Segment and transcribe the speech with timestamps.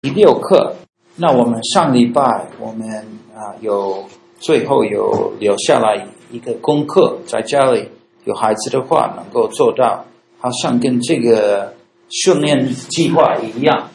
[0.00, 0.76] 第六课，
[1.16, 2.88] 那我们上礼拜我们
[3.34, 4.04] 啊有
[4.38, 7.88] 最后有留下来一个功课，在家里
[8.22, 10.04] 有孩子的话能够做到，
[10.38, 11.74] 好像跟这个
[12.08, 13.90] 训练计划一样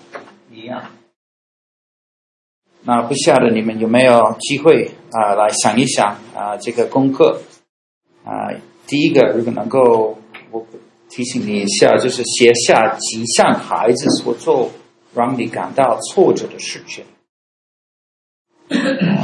[0.51, 0.91] 一样。
[2.83, 7.39] 那不晓得你们有没有机会啊来想一想啊这个功课
[8.25, 8.51] 啊
[8.85, 10.17] 第一个如果能够
[10.51, 10.65] 我
[11.09, 14.69] 提醒你一下，就是写下几项孩子所做
[15.13, 17.05] 让你感到挫折的事情。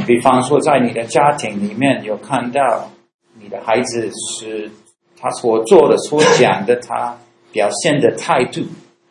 [0.06, 2.90] 比方说，在你的家庭里面有看到
[3.40, 4.70] 你的孩子是
[5.16, 7.18] 他所做的、所讲的，他
[7.52, 8.62] 表现的态度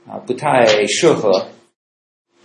[0.08, 1.48] 啊不太适合，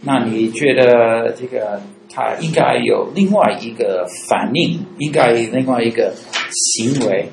[0.01, 1.81] 那你觉得这个
[2.11, 6.15] 他应该有另外一个反应，应该另外一个
[6.51, 7.31] 行为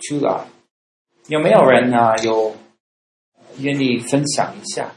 [0.00, 0.46] 出来？
[1.28, 2.16] 有没有人呢？
[2.22, 2.54] 有
[3.58, 4.92] 愿意分享一下？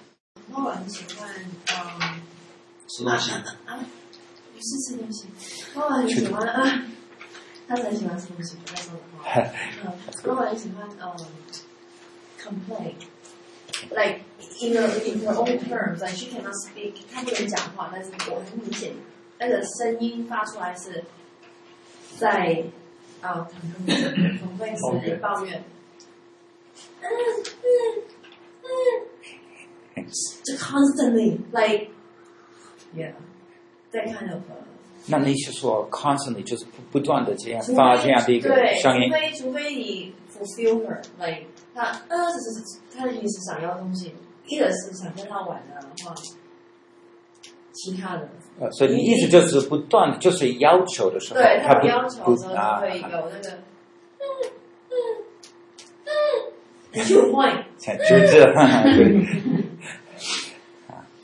[0.50, 1.30] 妈妈很喜欢
[1.68, 2.20] 啊
[2.88, 3.32] 什么事
[3.66, 3.80] 啊
[4.54, 5.28] 你是吃东西
[5.76, 6.84] 妈妈很喜欢啊
[7.68, 8.56] 他很喜欢吃东西
[10.26, 11.16] 妈妈很喜欢呃
[12.40, 12.96] complain
[13.92, 14.22] like
[14.62, 16.96] in the in the own terms like she cannot speak.
[17.12, 18.94] 她不能讲话但是我很明显
[19.40, 21.04] 那个声音发出来是
[22.18, 22.64] 在
[23.22, 25.64] 啊很很很很会有人抱怨。
[30.44, 31.90] 就 constantly like
[32.96, 33.12] yeah
[33.92, 34.56] that kind of、uh,。
[35.10, 39.10] 那你是说 constantly 就是不不断的这样发这样的一个声音？
[39.10, 42.62] 除非除非你 fulfill her like 他呃是
[42.98, 44.14] 他的意思想要东西，
[44.48, 46.14] 一个是想跟他玩的话，
[47.74, 48.28] 其他的。
[48.60, 53.10] 呃，所以你意思就是不断就是要求的时候，对他不要求的时候就会有那
[53.40, 53.50] 个
[54.20, 54.26] 嗯
[54.90, 54.94] 嗯
[56.94, 59.00] 嗯， 就 point 就这样对。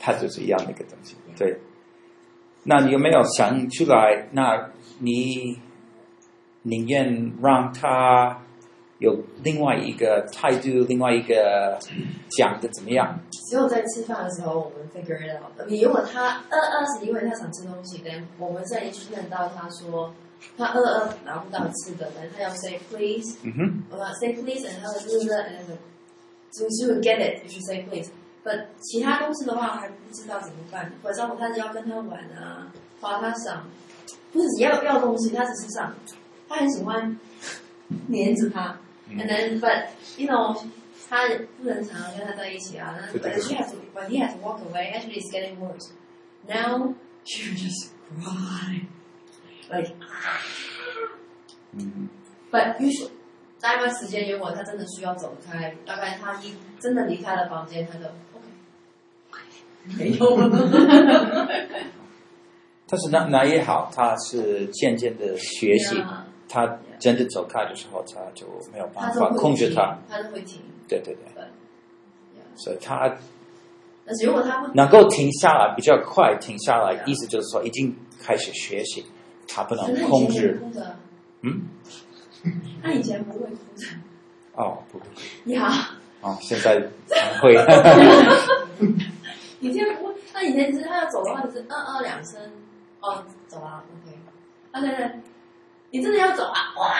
[0.04, 1.58] 它就是一样的一个东西，对。
[2.64, 4.28] 那你有没有想出来？
[4.32, 5.58] 那你
[6.62, 8.42] 宁愿让他
[8.98, 11.78] 有另外一个态度，另外一个
[12.36, 13.18] 讲的怎么样？
[13.48, 15.66] 只有在吃饭的时候，我们 figure it out。
[15.68, 20.14] 你如果他饿饿是因为他想吃东西，但我们在一训练到他说
[20.58, 25.28] 他饿饿拿不到吃的，但他要 say please，嗯哼，我要 say please，然后就是
[26.94, 28.10] and get it 就是 say please。
[28.44, 30.92] 不，其他东西的话还不知道怎么办。
[31.02, 33.66] 晚上我他是要跟他玩啊，花他想，
[34.34, 35.94] 不是要要东西，他只是想，
[36.46, 37.18] 他很喜欢
[38.08, 38.78] 黏着他。
[39.08, 39.86] 嗯、And then, but
[40.18, 40.62] you know，
[41.08, 42.94] 他不能常常跟他在一起啊。
[43.00, 44.92] 那 but she has to, but he has to walk away.
[44.92, 45.90] Actually, it's getting worse.
[46.46, 46.94] Now
[47.24, 48.86] she just cry,
[49.70, 49.94] like.
[51.72, 52.10] 嗯。
[52.50, 53.10] But you should.
[53.62, 58.04] 那一段时间，如果他真的需要走开，大概他一真的离开了房间，他就。
[59.98, 60.36] 没有，
[62.88, 66.02] 但是那那也好，他是渐渐的学习，
[66.48, 70.62] 他真的走开的时候，他就没有办法控制他，他就会停。
[70.88, 71.42] 对对对，
[72.56, 73.14] 所以他，
[74.06, 79.04] 但是如果他能够停下来比较快，停下来，意思就是说已经开始学习，
[79.48, 80.62] 他不能控制。
[81.42, 81.62] 嗯？
[82.82, 83.86] 他以前不会哭的。
[84.54, 85.04] 哦，不会。
[85.44, 85.94] 你好。
[86.20, 86.80] 哦，现在
[87.40, 87.56] 会。
[89.68, 92.40] 以前不会，那以前只是他要走的话，只是嗯嗯两声，
[93.00, 94.18] 哦，走啊，OK。
[94.72, 95.10] 啊对对，
[95.90, 96.94] 你真的要走啊，哇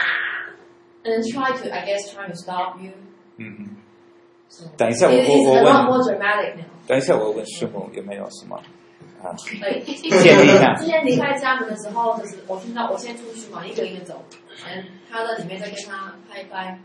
[1.02, 2.92] ！And try to, I guess, try to stop you。
[3.36, 3.76] 嗯嗯。
[4.76, 6.18] 等一下，我我我问。
[6.86, 8.56] 等一下，我问师傅有没有什么
[9.22, 9.34] 啊？
[9.60, 10.74] 对，建立一下。
[10.74, 14.22] 之前离开家门的时候，就是我听到我先出去嘛，一个一个走，
[14.66, 16.78] 嗯，他在里面在跟他拍拍，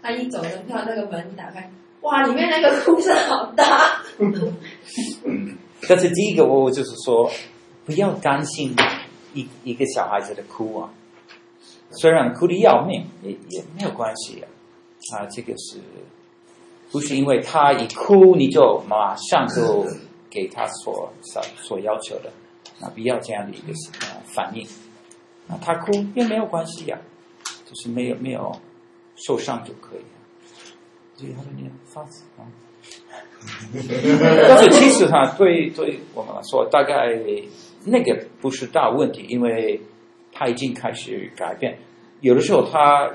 [0.00, 1.70] 他一走，就看到那个门一打开。
[2.06, 4.00] 哇，里面那个哭声好大。
[5.88, 7.28] 但是第一个我就是说，
[7.84, 8.76] 不要担心
[9.34, 10.90] 一一个小孩子的哭啊，
[11.90, 14.46] 虽然哭得要命，也也没有关系啊。
[15.16, 15.80] 啊，这个是
[16.92, 19.84] 不是因为他一哭你就马上就
[20.30, 22.30] 给他所所所要求的？
[22.80, 23.72] 啊，不要这样的一个
[24.06, 24.64] 啊反应。
[25.48, 26.96] 啊，他哭也没有关系呀，
[27.64, 28.56] 就是没有没有
[29.16, 30.00] 受伤就可以。
[31.16, 32.44] 所以他说你发子啊，
[34.48, 37.18] 但是其实哈，对对我们来说，大概
[37.84, 39.80] 那个不是大问题，因为
[40.30, 41.78] 他已经开始改变。
[42.20, 43.10] 有的时候他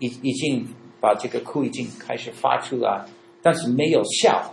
[0.00, 0.66] 已已经
[1.00, 3.06] 把这个哭已经开始发出来，
[3.40, 4.52] 但是没有效，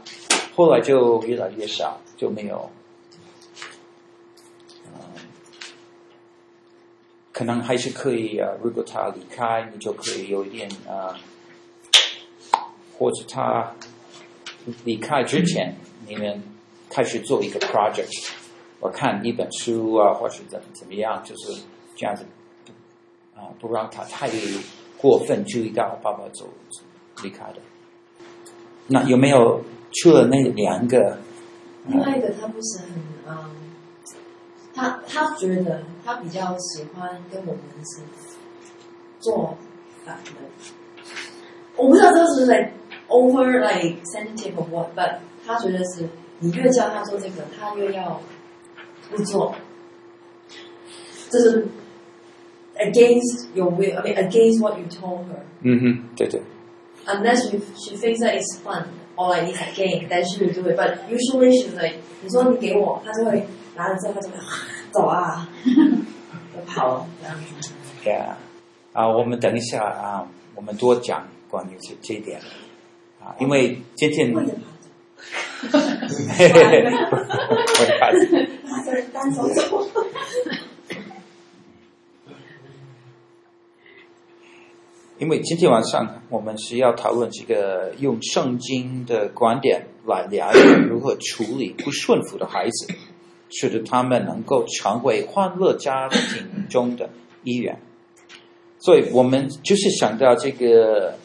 [0.56, 2.70] 后来就越来越少，就没有。
[7.32, 11.20] 可能还是可以啊，如果他离开，你就可以有一点啊。
[12.98, 13.74] 或者他
[14.84, 15.76] 离开之前，
[16.08, 16.42] 你们
[16.90, 18.32] 开始做一个 project，
[18.80, 21.62] 我看一本书啊，或是怎么怎么样，就是
[21.96, 22.26] 这样子，
[23.36, 24.30] 啊，不让他太
[24.98, 26.50] 过分注意到爸爸走
[27.24, 27.60] 离开的。
[28.88, 29.62] 那有没有
[29.94, 31.18] 除了那两个？
[31.88, 32.90] 另外一个他不是很
[33.28, 33.52] 嗯，
[34.74, 38.02] 他他觉得他比较喜欢跟我们是
[39.20, 39.58] 做
[40.04, 40.32] 反的。
[41.76, 42.72] 我不知道这是 like
[43.10, 46.08] over like sensitive of what，but 他觉得是
[46.40, 48.22] 你越叫他做这个，他越要
[49.10, 49.56] 不做，
[51.30, 51.68] 就是
[52.76, 55.40] against your will，I mean against what you told her。
[55.62, 56.42] 嗯哼，对对。
[57.06, 58.84] Unless she she thinks that it's fun
[59.16, 60.76] or like it's a game, then she will do it.
[60.76, 64.38] But usually she's like，你说你给我，他就会拿了之后，他就会
[64.92, 67.72] 走啊，就跑了这样子。
[68.04, 68.36] Yeah，
[68.94, 72.42] 啊，我们等一下啊，我们多讲关于这这一点
[73.28, 74.34] 啊，因为今天。
[74.34, 74.42] 会
[78.00, 78.48] 怕死。
[79.12, 79.86] 单手走。
[85.20, 92.94] 因为今天晚上我们是要讨论这个用圣经的观点来了解如何处理不顺服的孩子，
[93.50, 97.10] 使得他们能够成为欢乐家庭中的
[97.44, 97.82] 一员。
[98.80, 101.18] 所以我们就是想到这个，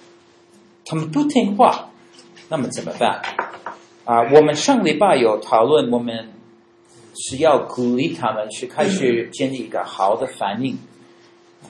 [0.86, 1.91] 他们不听话，
[2.52, 3.22] 那么怎么办？
[4.04, 6.28] 啊，我们上礼拜有讨论，我们
[7.16, 10.74] 是要鼓励他们去开始建立一个好的反应。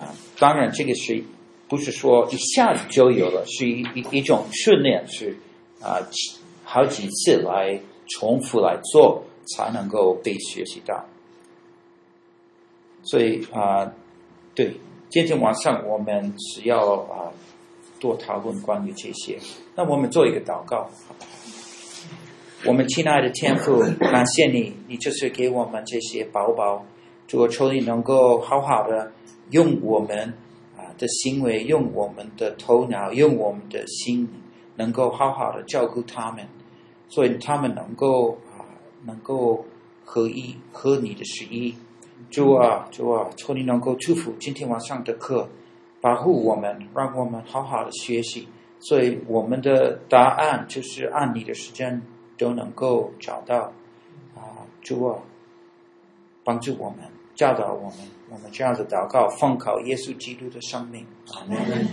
[0.00, 1.22] 啊，当然这个是。
[1.68, 5.38] 不是说一下子就有了，是一一一种训练，是
[5.80, 5.96] 啊，
[6.64, 11.06] 好几次来重复来做，才能够被学习到。
[13.04, 13.90] 所以啊，
[14.54, 14.76] 对，
[15.08, 17.32] 今天晚上我们是要啊
[18.02, 19.38] 多讨论关于这些。
[19.76, 20.90] 那我们做一个祷告，
[22.66, 26.84] 我们亲爱的天父，感谢你，你就是给我们这些宝宝，
[27.28, 29.12] 主我，求你能够好好的
[29.50, 30.34] 用我们
[30.76, 30.90] 啊。
[30.98, 34.28] 的行为，用我们的头脑，用我们的心，
[34.74, 36.46] 能够好好的照顾他们，
[37.08, 38.66] 所以他们能够啊，
[39.06, 39.64] 能够
[40.04, 41.76] 合一，合你的旨意。
[42.30, 45.48] 主啊，主啊，求你能够祝福今天晚上的课，
[46.02, 48.46] 保护我们，让我们好好的学习。
[48.80, 52.02] 所以我们的答案就是按你的时间
[52.36, 53.72] 都能够找到。
[54.34, 55.18] 啊，主啊，
[56.42, 56.98] 帮助我们，
[57.34, 57.98] 教导我们。
[58.28, 61.06] 我们这样子祷告，奉靠耶稣基督的生命。
[61.34, 61.86] 阿门。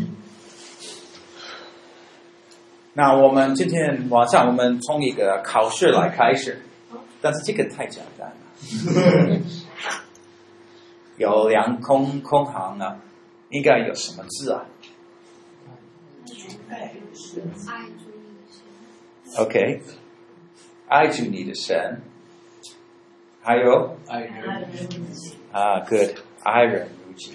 [2.94, 6.62] 那我们今天晚上，我们从一个考试来开始，
[7.22, 9.40] 但是这个太简单了。
[11.18, 12.98] 有两空空行啊，
[13.50, 14.66] 应该有什么字啊
[19.38, 19.82] ？OK，
[20.88, 22.02] 爱主你的神，
[23.42, 24.68] 还有爱人
[25.52, 26.18] 啊，Good。
[26.42, 27.34] 爱人如己，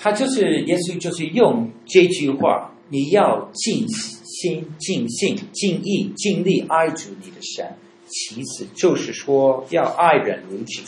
[0.00, 7.76] 他就是耶稣，就是用这句话：你要尽心、尽性、尽意、尽力爱主你的神。
[8.08, 10.82] 其实就是说，要爱人如己，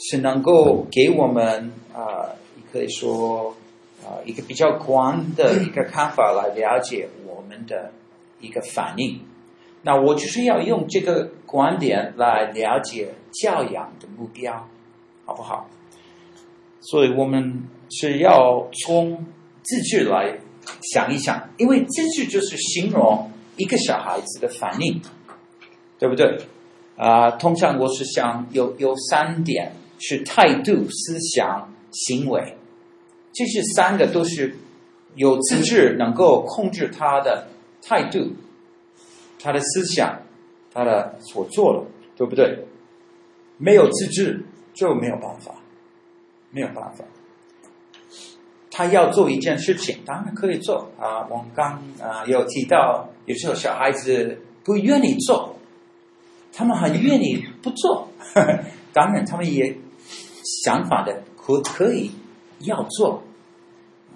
[0.00, 2.36] 是能够给我们啊，呃、
[2.72, 3.54] 可以说
[4.02, 7.92] 啊、一个比较广的一个看法来了解我们的
[8.40, 9.20] 一个反应。
[9.82, 14.68] 那我就是要用这个观点来了解教养的目标。
[15.24, 15.68] 好不好？
[16.80, 19.26] 所以我们是要从
[19.62, 20.38] 字句来
[20.90, 25.02] 想一想，因为字句就是形容一个小孩子的反应，
[25.98, 26.38] 对不对？
[26.96, 32.56] 啊、通常我是想有有三点是态度、思想、行为，
[33.38, 34.56] 这是三个都是
[35.14, 37.46] 有字句能够控制他的
[37.80, 38.32] 态度、
[39.38, 40.22] 他的思想、
[40.74, 42.66] 他的所做的，对不对？
[43.56, 44.44] 没有字句。
[44.74, 45.56] 就没有办法，
[46.52, 47.04] 没有办法。
[48.70, 51.26] 他要做一件事情，当然可以做啊。
[51.28, 55.56] 我们刚啊有提到，有时候小孩子不愿意做，
[56.52, 58.06] 他们很愿意不做。
[58.34, 58.58] 呵 呵
[58.92, 59.76] 当然，他们也
[60.64, 62.12] 想法的可可以
[62.60, 63.24] 要做。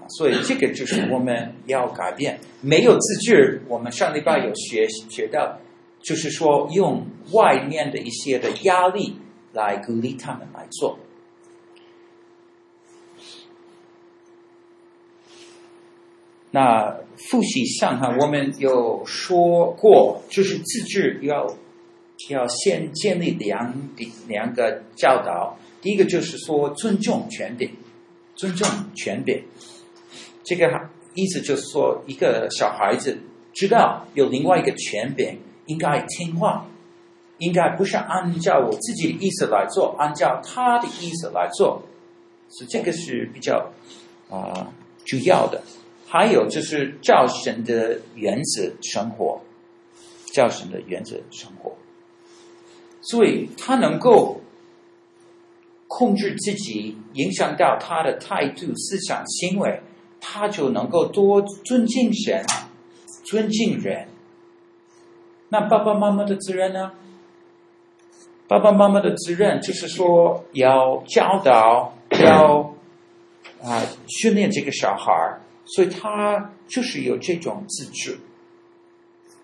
[0.08, 2.38] 所以这个就是我们要改变。
[2.60, 5.58] 没有字句，我们上礼拜有学学到，
[6.02, 9.16] 就是说用外面的一些的压力。
[9.54, 10.98] 来鼓励他们来做。
[16.50, 21.54] 那复习上哈，我们有说过，就是自制要
[22.30, 23.90] 要先建立两
[24.26, 25.58] 两个教导。
[25.82, 27.70] 第一个就是说尊重权柄，
[28.34, 29.42] 尊重权柄。
[30.54, 33.18] 这个意思就是说，一个小孩子
[33.54, 36.66] 知道有另外一个权柄，应该听话。
[37.38, 41.82] 应该不是按照我自己的意思来做，按照他的意思来做，
[42.50, 43.72] 是这个是比较
[44.30, 44.72] 啊、
[45.04, 45.60] 主要的。
[46.06, 49.40] 还有就是照神的原则生活，
[50.32, 51.74] 照神的原则生活，
[53.00, 54.40] 所以他能够
[55.88, 59.80] 控制自己，影响到他的态度、思想、行为，
[60.24, 62.44] 他就能够多尊敬神、
[63.24, 64.06] 尊敬人。
[65.48, 66.92] 那爸爸妈妈的责任呢？
[68.48, 72.74] 爸爸妈妈的责任就是说要教导，要
[73.62, 78.18] 啊训练这个小孩儿，所以他就是有这种自制，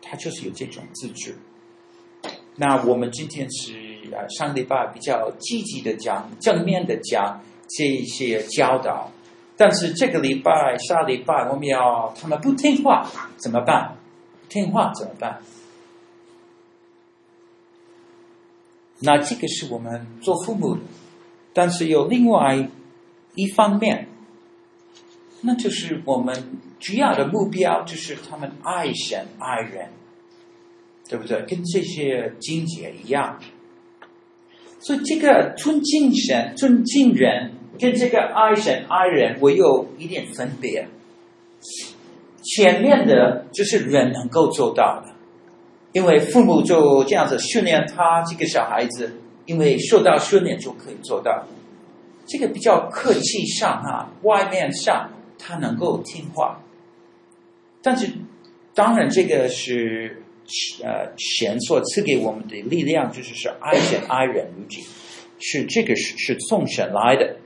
[0.03, 1.37] 他就是有这种自制。
[2.57, 3.73] 那我们今天是
[4.15, 9.11] 啊上礼拜比较积极的讲，正面的讲这一些教导，
[9.59, 13.97] 但是这个礼拜、下礼拜我们要他们不听话怎么办？
[14.49, 15.43] 听话怎么办？
[19.01, 20.81] 那这个是我们做父母的，
[21.53, 22.69] 但是有另外
[23.35, 24.09] 一方面，
[25.43, 29.91] 那就是我们主要的目标就是他们爱神爱人，
[31.09, 31.43] 对不对？
[31.43, 33.41] 跟这些经节一样。
[34.81, 40.89] 所以这个尊敬神、尊敬人，跟这个爱神爱人，我有一点分别。
[42.43, 45.15] 前面的就是人能够做到的。
[45.93, 51.47] 因为父母就这样子训练他这个小孩子，因为受到训练就可以做到。
[52.27, 56.61] 这个比较客气上啊，外面上他能够听话。
[57.83, 58.11] 但是
[58.75, 60.23] 当然这个是
[60.85, 64.85] 呃神所赐给我们的力量，就是是爱神爱人如己，
[65.41, 67.37] 是这个是是从神来的。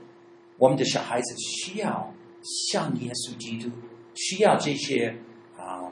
[0.63, 3.69] 我们的小孩子需要像耶稣基督，
[4.15, 5.17] 需要这些
[5.59, 5.91] 啊。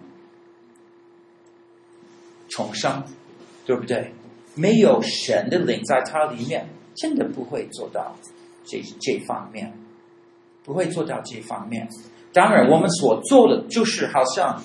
[2.49, 3.03] 重生，
[3.67, 4.15] 对不对？
[4.55, 8.15] 没有神的灵在他里面，真的不会做到
[8.65, 9.73] 这这方面，
[10.63, 11.89] 不会做到这方面。
[12.33, 14.63] 当然，我们所做的就是好像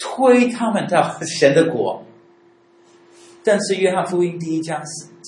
[0.00, 2.02] 推他们到神的国。
[3.44, 4.82] 但是，约翰福音第一章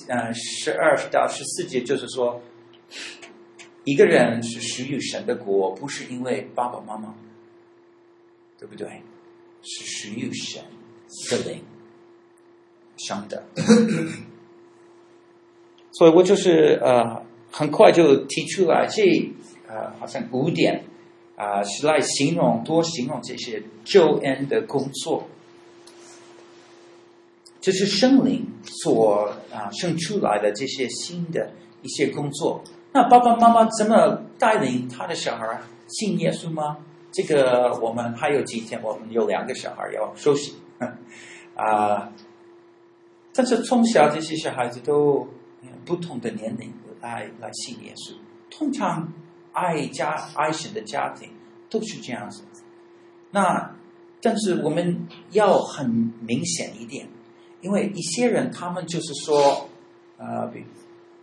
[0.08, 2.40] 呃十二到十四节就是说，
[3.86, 7.14] 一个人是属于神的国，不是因为爸爸妈妈，
[8.58, 9.00] 对不对？
[9.62, 10.62] 是属于神
[11.30, 11.62] 的灵。
[12.98, 13.44] 上的，
[15.92, 19.02] 所以我就是呃，很快就提出来这
[19.68, 20.82] 呃，好像五点
[21.36, 25.28] 啊、呃，是来形容多形容这些救恩的工作，
[27.60, 31.52] 这是圣灵所啊、呃、生出来的这些新的
[31.82, 32.64] 一些工作。
[32.96, 36.78] 那爸爸妈妈怎么带领他的小孩信耶稣吗？
[37.12, 40.56] 这个我们还有几天，我们有两个小孩要休息
[41.54, 42.10] 啊。
[43.34, 45.28] 但是从小这些小孩子都
[45.84, 46.72] 不同的年龄
[47.02, 48.14] 来来信耶稣，
[48.50, 49.12] 通常
[49.52, 51.28] 爱家爱神的家庭
[51.68, 52.44] 都是这样子。
[53.30, 53.76] 那
[54.22, 57.06] 但是我们要很明显一点，
[57.60, 59.68] 因为一些人他们就是说，
[60.16, 60.50] 呃，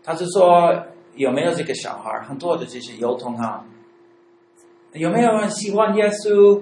[0.04, 2.22] 他是说有没有这个小孩？
[2.22, 3.66] 很多的这些幼童啊，
[4.94, 6.62] 有没有人喜欢耶稣？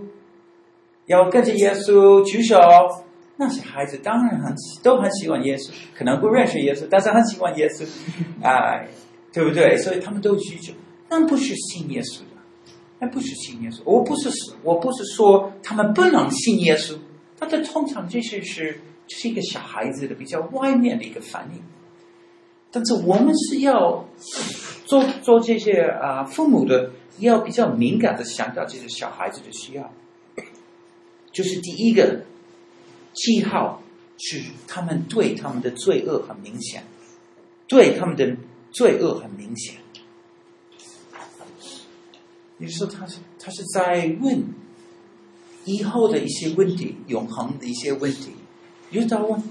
[1.07, 2.57] 要跟着耶稣举手。
[3.37, 4.53] 那些孩子当然很
[4.83, 7.83] 都很喜欢耶稣，可能不认识耶稣，但是很喜欢耶稣，
[8.39, 8.87] 哎，
[9.33, 9.75] 对不对？
[9.77, 10.71] 所以他们都举手，
[11.09, 12.37] 但不是信耶稣的，
[12.99, 13.81] 那不是信耶稣。
[13.83, 14.29] 我不是
[14.61, 16.95] 我不是说他们不能信耶稣，
[17.39, 21.63] 但是通常这些是这是一个小孩子的比较外面的一个反应。
[22.71, 24.07] 但是我们是要
[24.85, 29.91] 做做这些啊父母的，要比较敏感的想到这些小孩子的需要，
[31.31, 32.25] 就是第一个。
[33.13, 33.83] 记号
[34.17, 36.85] 是他们对他们的罪恶很明显，
[37.67, 38.37] 对他们的
[38.71, 39.75] 罪恶很明显。
[42.57, 44.45] 你说他是他是在问
[45.65, 48.31] 以后的一些问题，永恒的一些问题。
[48.91, 49.43] 遇到问，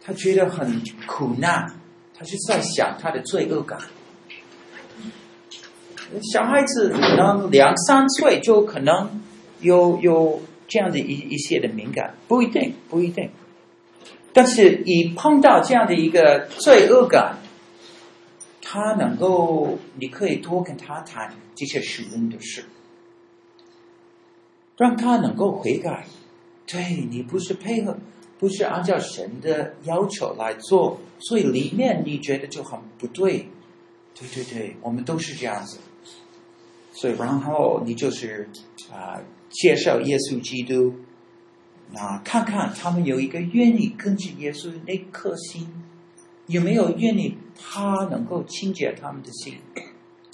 [0.00, 1.79] 他觉得很苦难，
[2.20, 3.80] 他就在想他的罪恶感。
[6.30, 9.22] 小孩子可能两三岁就可能
[9.60, 10.42] 有有。
[10.72, 13.30] 这样的一一些的敏感，不一定，不一定。
[14.32, 17.38] 但是，一碰到这样的一个罪恶感，
[18.62, 22.66] 他能够，你可以多跟他谈这些属灵的事，
[24.76, 26.06] 让他能够悔改。
[26.68, 27.98] 对，你不是配合，
[28.40, 33.46] 不是按照神的要求来做，所以里面你觉得就很不对。
[34.12, 35.78] 对对对，我们都是这样子。
[36.92, 38.48] 所以，然后你就是
[38.92, 39.20] 啊。
[39.52, 40.94] 介绍耶稣基督，
[41.92, 45.66] 啊，看看他们有一个愿意跟着耶稣那颗心，
[46.46, 49.58] 有没有愿意他能够清洁他们的心，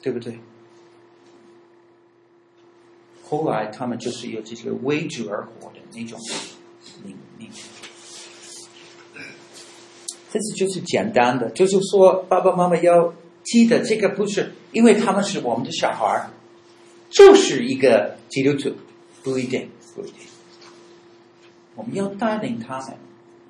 [0.02, 0.38] 对不对？
[3.24, 6.20] 后来他们就是有这些为主而活的那种
[7.02, 7.48] 命命。
[10.32, 16.30] 这是就是简单的，就是说爸爸妈妈要记得这个不是，因为他们是我们的小孩儿，
[17.10, 18.76] 就是一个基督徒，
[19.22, 20.20] 不一定不一定。
[21.74, 22.96] 我们要带领他们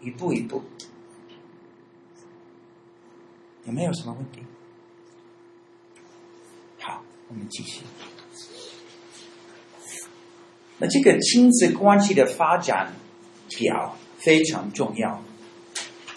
[0.02, 0.62] 一步一步。
[3.64, 4.42] 有没有什么问题？
[6.78, 7.82] 好，我们继续。
[10.78, 12.92] 那这个亲子关系的发展
[13.48, 15.22] 表非常重要，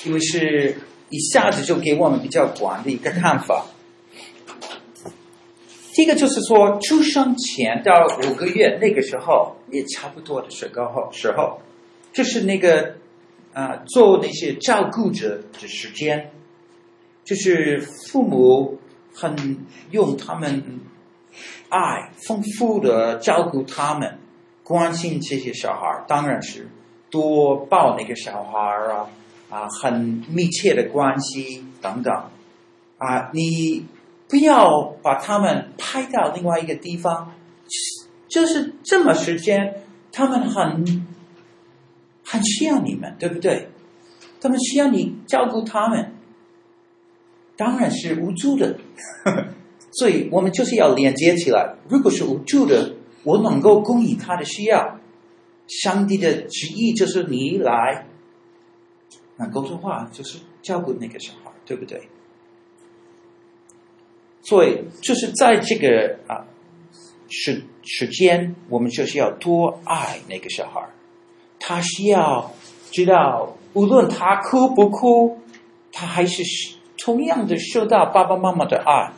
[0.06, 0.78] 因为是
[1.10, 3.66] 一下子就给我们比较广的一个看法。
[5.94, 11.60] 这个就是说，出生前到五个月那个时候也差不多的时候，时候
[12.14, 12.96] 就是那个
[13.54, 16.32] 啊、做那些照顾者的时间。
[17.26, 18.80] 就是父母
[19.14, 20.80] 很用他们
[21.70, 24.18] 爱丰富的照顾他们，
[24.64, 26.68] 关心这些小孩，当然是
[27.12, 29.08] 多抱那个小孩啊
[29.50, 32.14] 啊，很密切的关系等等
[32.98, 33.86] 啊，你
[34.28, 37.32] 不要把他们派到另外一个地方，
[38.30, 41.08] 就是这么时间，他们很
[42.24, 43.70] 很需要你们，对不对？
[44.42, 46.14] 他们需要你照顾他们。
[47.58, 48.78] 当然是无助的，
[49.92, 51.76] 所以我们就是要连接起来。
[51.90, 54.98] 如果是无助的，我能够供应他的需要。
[55.68, 58.08] 上帝的旨意就是你来，
[59.40, 62.08] 能够说话就是照顾那个小孩，对不对？
[64.44, 66.46] 所以就是在这个啊
[67.28, 70.88] 时时间，我们就是要多爱那个小孩。
[71.60, 72.52] 他需要
[72.92, 75.40] 知道，无论他哭不哭，
[75.92, 76.44] 他还是。
[77.02, 79.14] 同样的受到爸爸妈妈的爱，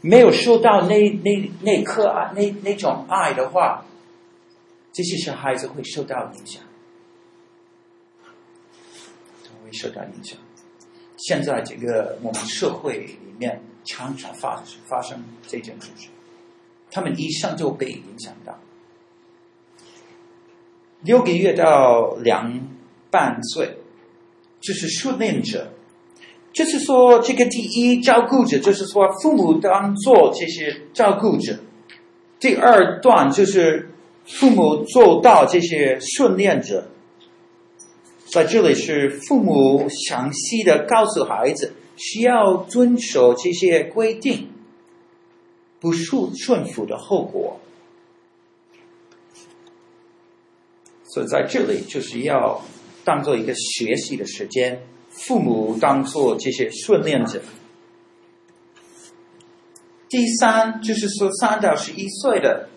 [0.00, 3.84] 没有受到那那那颗爱那那种爱的话，
[4.90, 6.62] 这些小孩子会受到影响，
[9.66, 10.38] 会受到影响。
[11.16, 16.10] 现在这个我们社会里面常常发发生这种事情，
[16.90, 18.56] 他们一生就被影响到，
[21.02, 22.60] 六个月到两
[23.10, 23.76] 半岁。
[24.58, 25.70] 就是训练者，
[26.52, 31.54] 就是说，这个第一照顾者，就是说父母当做这些照顾者；
[32.40, 33.90] 第二段就是
[34.24, 36.88] 父母做到这些训练者。
[38.30, 44.50] 在这里是父母详细的告诉孩子，需要遵守这些规定，
[45.80, 47.60] 不顺顺服的后果。
[51.04, 52.62] 所以在这里就是要。
[53.06, 57.40] 当做一个学习的时间，父母当做这些训练者。
[60.08, 62.68] 第三就是说，三到十一岁的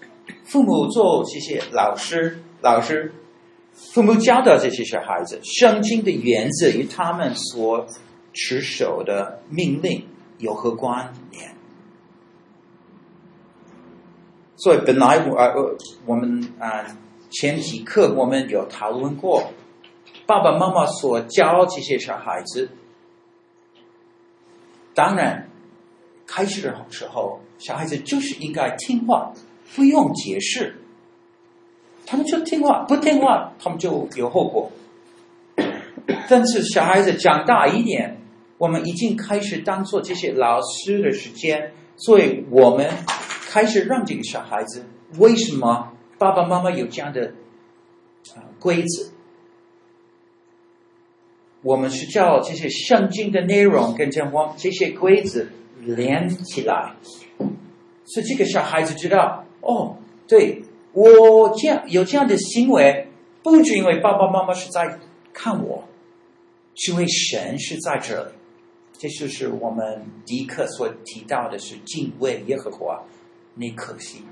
[0.46, 3.12] 父母做这些老师，老师，
[3.94, 7.88] 父母教导这些小孩子，圣经的原则与他们所
[8.34, 11.56] 持守的命令有何关联？
[14.56, 16.86] 所以本来我呃我们啊
[17.30, 19.52] 前几课我们有讨论过。
[20.26, 22.70] 爸爸妈妈所教这些小孩子，
[24.94, 25.50] 当然
[26.28, 29.34] 开始的时候，小孩子就是应该听话，
[29.76, 30.84] 不用解释，
[32.10, 34.72] 他们就听话，不听话，他们就有后果。
[36.28, 38.18] 但是小孩子长大一点，
[38.58, 42.90] 我们已经开始当做这些老师的时间，所以我们
[43.52, 44.86] 开始让这个小孩子，
[45.20, 47.34] 为什么爸爸妈妈有这样的
[48.36, 49.12] 啊规则？
[51.62, 55.46] 我们是叫这些圣经的内容跟这我这些规则
[55.78, 56.94] 连起来，
[58.06, 60.64] 所以这个小孩子知道哦，对，
[61.02, 63.08] 我这样有这样的行为，
[63.42, 65.00] 不是因为爸爸妈妈是在
[65.34, 65.88] 看我，
[66.76, 68.32] 是因为神是在这里。
[68.98, 73.04] 这就是我们迪克所提到的是敬畏耶和华
[73.56, 74.24] 那颗心。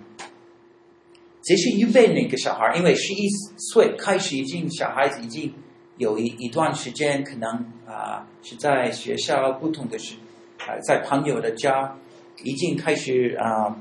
[1.41, 3.29] 这是预备那个小孩，因为十一
[3.73, 5.53] 岁开始已经小孩子已经。
[5.97, 7.49] 有一一段时间，可能
[7.87, 10.13] 啊、是在学校不同的时，
[10.59, 11.97] 啊、在朋友的家，
[12.43, 13.75] 已经开始啊、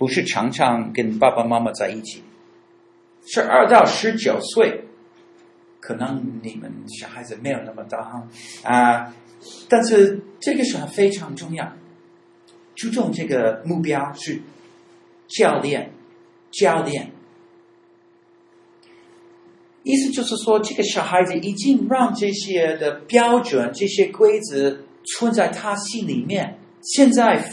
[0.00, 2.22] 不是常常跟爸爸妈妈在一起。
[3.26, 4.84] 十二到十九岁，
[5.78, 8.26] 可能你们小孩子没有那么大哈
[8.64, 9.14] 啊、
[9.68, 11.74] 但是这个时候非常重要，
[12.74, 14.40] 注重这个目标是
[15.28, 15.92] 教练，
[16.50, 17.12] 教练。
[19.82, 26.58] 意思就是说，这个小孩子已经让这些的标准、这些规则存在他心里面。
[26.80, 27.52] 现在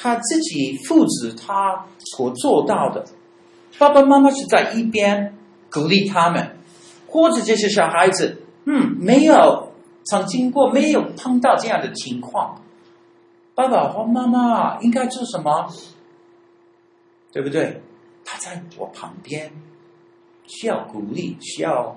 [0.00, 3.04] 他自己父子他所做到的，
[3.78, 5.36] 爸爸妈妈是在一边
[5.70, 6.56] 鼓励他们，
[7.08, 9.72] 或者这些小孩子，嗯，没有
[10.04, 12.62] 曾经过，没有碰到这样的情况，
[13.56, 15.68] 爸爸或妈妈应该做什么？
[17.32, 17.82] 对不对？
[18.24, 19.50] 他在我旁边。
[20.50, 21.94] 需要鼓励，需要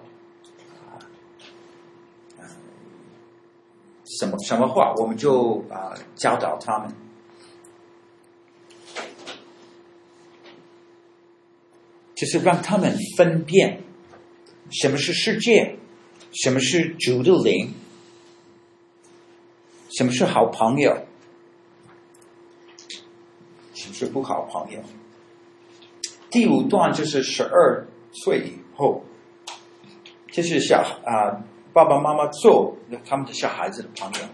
[0.84, 1.00] 啊，
[4.04, 6.94] 什么什么话，我们就啊教导他们，
[12.22, 13.82] 就是让他们分辨
[14.70, 15.80] 什么是世界，
[16.32, 17.74] 什么是主的灵，
[19.98, 21.08] 什么是好朋友，
[23.74, 24.84] 什么是不好朋友。
[26.30, 27.88] 第五段就是十二。
[28.14, 29.06] 岁以后，
[30.30, 34.28] 就是小啊，爸爸妈妈做他们的小孩子的朋友，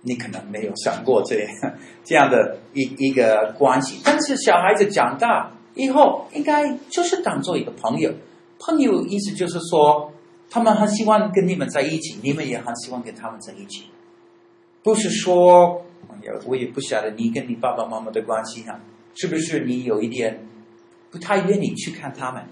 [0.00, 1.48] 你可能没有想过这样
[2.02, 4.00] 这样的一一个关系。
[4.04, 8.12] 但是小孩子长大以后，应该就是当做一个朋友。
[8.58, 10.12] 朋友意思就是说，
[10.50, 13.84] 他们很希望跟你们在一起，你们也很希望跟他们在一起。
[14.82, 15.84] 不是说，
[16.46, 18.80] 我也不晓得你跟你爸爸妈妈的关系啊，
[19.14, 20.46] 是不是你有一点
[21.10, 22.44] 不太愿意去看他们？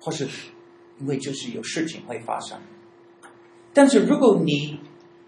[0.00, 0.28] 或是
[1.00, 2.58] 因为就是有事情会发生，
[3.74, 4.78] 但是如果你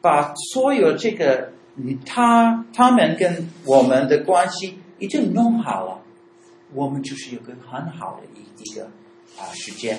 [0.00, 1.52] 把所有这个
[2.06, 6.00] 他他们跟我们的关系已经弄好了，
[6.72, 8.84] 我们就是有个很好的一一个
[9.38, 9.98] 啊时间。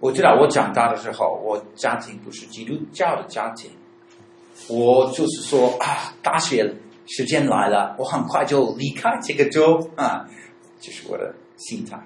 [0.00, 3.70] 我知道我长大的时候，我家庭不是基督教的家庭，
[4.68, 6.72] 我就是说啊，大学
[7.06, 10.28] 时间来了，我很快就离开这个州啊，
[10.80, 12.00] 这、是我的心态。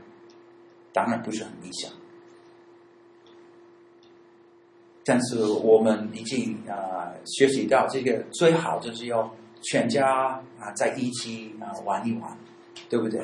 [0.94, 1.90] 当然不是很理想，
[5.04, 12.38] 但是我们已经啊、学习到这个最好就是要全家啊、在一起啊、玩一玩，
[12.92, 13.22] 对不对？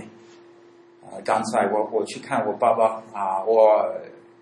[1.04, 3.84] 啊、刚才我我去看我爸爸啊、我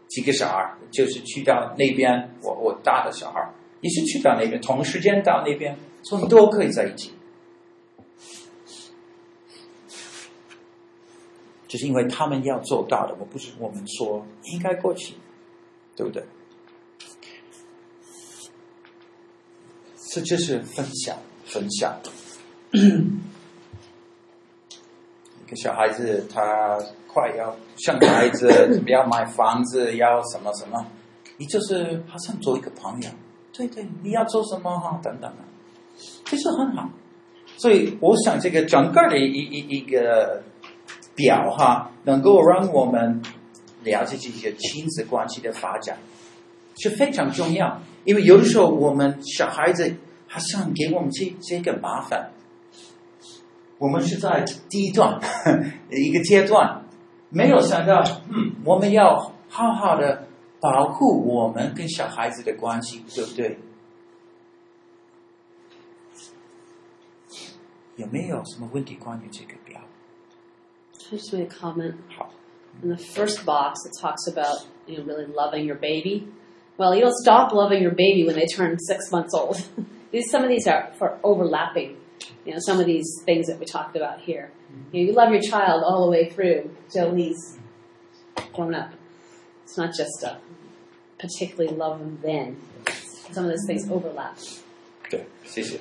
[0.07, 3.41] 几个小孩就是去到那边，我我大的小孩
[3.81, 7.12] 也是去到那边，同时间到那边，所以都可以在一起。
[11.67, 15.15] 就是因为他们要做到的，我不是我们说应该过去，
[15.97, 16.23] 对不对？
[20.12, 22.01] 这就是分享，分享。
[25.54, 30.85] 小孩子他快要生孩子， 要买房子，要什么什么，
[31.37, 33.11] 你就是好像做一个朋友，
[33.52, 35.44] 对对，你要做什么哈，等等啊，
[36.24, 36.88] 其实很好。
[37.56, 40.42] 所以我想这个整个的一一一个。
[41.18, 43.22] 表哈，能够让我们
[43.82, 45.96] 了解这些亲子关系的发展
[46.76, 47.80] 是非常重要。
[48.04, 52.32] 因为有的时候我们小孩子好像给我们这这个麻烦，
[53.78, 55.19] 我们是在第一段
[55.89, 56.84] 一个阶段，
[57.30, 60.28] 没有想到，嗯，我们要好好的
[60.60, 63.58] 保护我们跟小孩子的关系，对不对？
[67.97, 69.80] 有没有什么问题关于这个表？
[70.97, 71.95] just make a comment.
[72.82, 76.28] In the first box, it talks about you know really loving your baby.
[76.78, 79.58] Well, you don't stop loving your baby when they turn six months old.
[80.12, 81.97] these some of these are for overlapping.
[82.45, 84.52] You know, some of these things that we talked about here.
[84.91, 87.58] You, know, you love your child all the way through till he's
[88.54, 88.91] grown up.
[89.63, 90.39] It's not just a
[91.19, 92.58] particularly love them then.
[93.32, 94.38] Some of those things overlap.
[95.06, 95.80] Okay, 谢谢。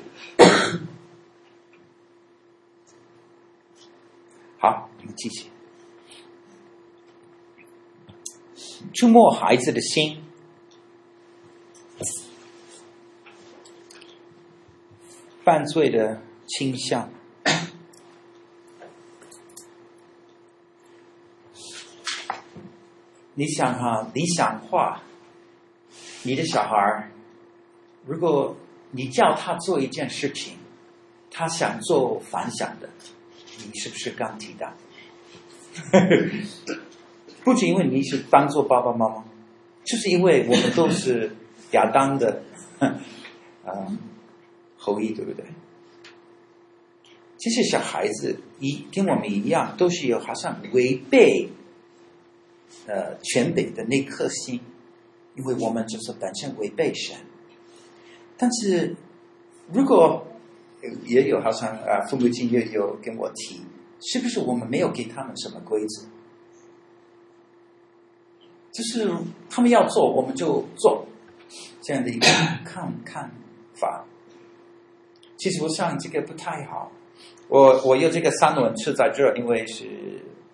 [4.59, 4.89] 好。
[5.17, 5.51] 继续，
[8.93, 10.23] 触摸孩子的心，
[15.43, 17.10] 犯罪的 倾向。
[23.38, 25.02] 你想哈，理想化，
[26.24, 27.12] 你的小孩儿，
[28.06, 28.56] 如果
[28.92, 30.58] 你叫他做一件事情，
[31.30, 32.90] 他想做反向的，
[33.58, 34.72] 你是不是刚提到？
[37.44, 39.26] 不仅因为你是当做爸爸妈妈，
[39.84, 41.36] 就是因为我们都是
[41.72, 42.42] 亚当的、
[42.80, 43.02] 嗯、
[44.78, 45.46] 后裔，对不对？
[47.46, 51.48] 这些小孩子一跟我们一样，都是有好像违背
[52.88, 54.60] 呃权柄的那颗心，
[55.36, 57.16] 因为我们就是本身违背神。
[58.36, 58.96] 但是
[59.72, 60.26] 如果
[61.06, 63.62] 也有好像啊，父母亲也有跟我提。
[64.02, 66.08] 是不是我们没有给他们什么规则？
[68.72, 69.08] 就是
[69.52, 71.06] 他们要做，我们就做，
[71.84, 72.26] 这样的一个
[72.66, 73.32] 看看
[73.76, 74.04] 法。
[75.38, 76.92] 其实我想这个不太好。
[77.48, 79.86] 我我有这个三轮车在这，因为是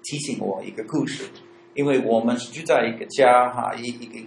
[0.04, 1.26] 提醒我一个故事。
[1.74, 4.20] 因为我们是住在一个家哈，一一个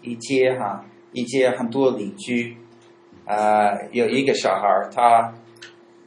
[0.00, 2.56] 一街哈，一街很多邻居。
[3.26, 5.34] 呃，有一个小孩，他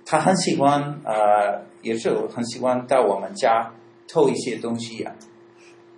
[0.04, 3.72] 他很喜欢呃，有时候很喜欢到我们家
[4.08, 5.12] 偷一些东西呀。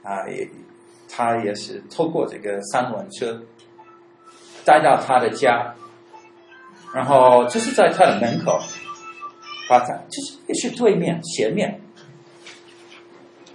[0.04, 0.50] 啊，也
[1.08, 3.42] 他也是透过这个三轮车
[4.66, 5.74] 带到他的家，
[6.94, 8.60] 然后就是在他的门口。
[9.72, 11.80] 发展就是也是对面斜面，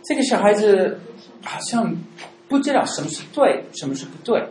[0.03, 0.99] 这个小孩子
[1.43, 1.95] 好像
[2.49, 4.49] 不知道什么是对，什么是不对，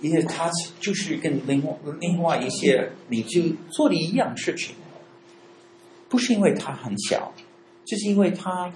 [0.00, 0.50] 因为他
[0.80, 4.74] 就是跟另外另外一些你就做的一样事情，
[6.08, 7.32] 不是因为他很小，
[7.84, 8.72] 就是因为他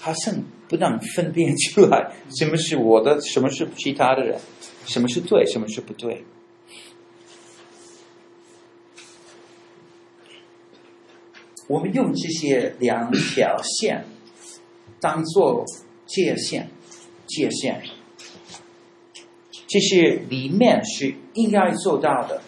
[0.00, 0.34] 好像
[0.68, 4.40] 不能分辨出来什么是我的，什么是其他的人，
[4.86, 6.24] 什么是对，什么是不对。
[11.72, 14.04] 我们用这些两条线
[15.00, 15.64] 当做
[16.04, 16.68] 界限，
[17.26, 17.80] 界限，
[19.66, 22.42] 这是里面是应该做到的。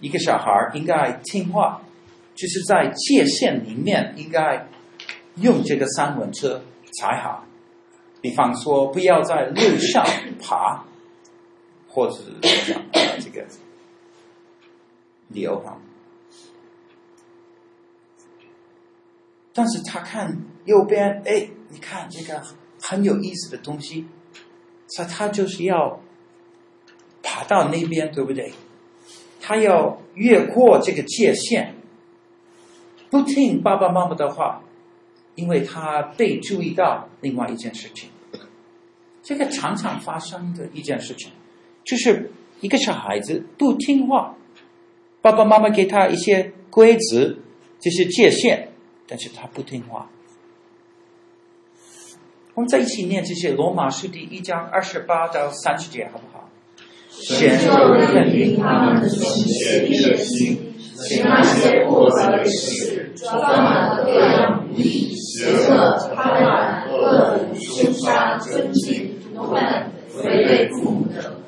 [0.00, 1.80] 一个小孩应该听话，
[2.34, 4.68] 就是在界限里面应该
[5.36, 6.62] 用这个三轮车
[7.00, 7.46] 才好。
[8.20, 10.04] 比方说，不要在路上
[10.42, 10.84] 爬，
[11.88, 12.18] 或者
[13.18, 13.46] 这个
[15.28, 15.80] 流哈。
[19.54, 22.42] 但是他看右边，哎，你看这个
[22.82, 24.04] 很有意思的东西，
[24.88, 26.00] 所以他就是要
[27.22, 28.52] 爬到那边，对不对？
[29.40, 31.74] 他要越过这个界限，
[33.10, 34.62] 不听爸爸妈妈的话，
[35.36, 38.10] 因为他被注意到另外一件事情。
[39.22, 41.30] 这个常常发生的一件事情，
[41.84, 44.34] 就是一个小孩子不听话，
[45.22, 47.36] 爸爸妈妈给他一些规则，
[47.78, 48.73] 这是界限。
[49.06, 50.10] 但是他不听话。
[52.54, 56.48] 我们在一起念这些罗马书第一章二十八到三十节，好不好？
[57.10, 71.40] 先受认定他们的邪僻的心，使那些过恶的事装满了各样不义、邪恶、贪婪、恶毒、凶杀、争竞、诬赖、违背父母的。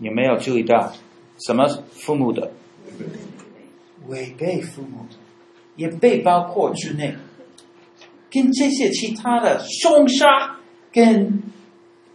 [0.00, 0.92] 有没有注意到
[1.46, 2.50] 什么父母的？
[4.06, 5.16] 违背父母的。
[5.78, 7.16] 也被包括之内，
[8.30, 10.58] 跟这些其他的凶杀
[10.92, 11.42] 跟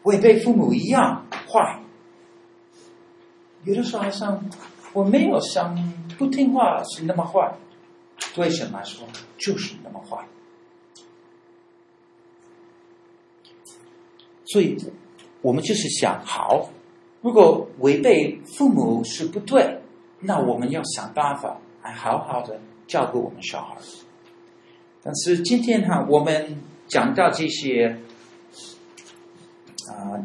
[0.04, 1.80] 违背父母一样坏。
[3.64, 4.44] 有的时候好像
[4.92, 5.76] 我没有想
[6.18, 7.56] 不听话是那么坏，
[8.36, 10.28] 对神来说就是那么坏。
[14.46, 14.78] 所以，
[15.42, 16.70] 我们就是想，好，
[17.22, 19.80] 如果违背父母是不对，
[20.20, 22.60] 那我们要想办法来好好的。
[22.88, 23.78] 照顾我们小孩，
[25.02, 27.98] 但是今天哈，我们讲到这些
[29.90, 30.20] 啊、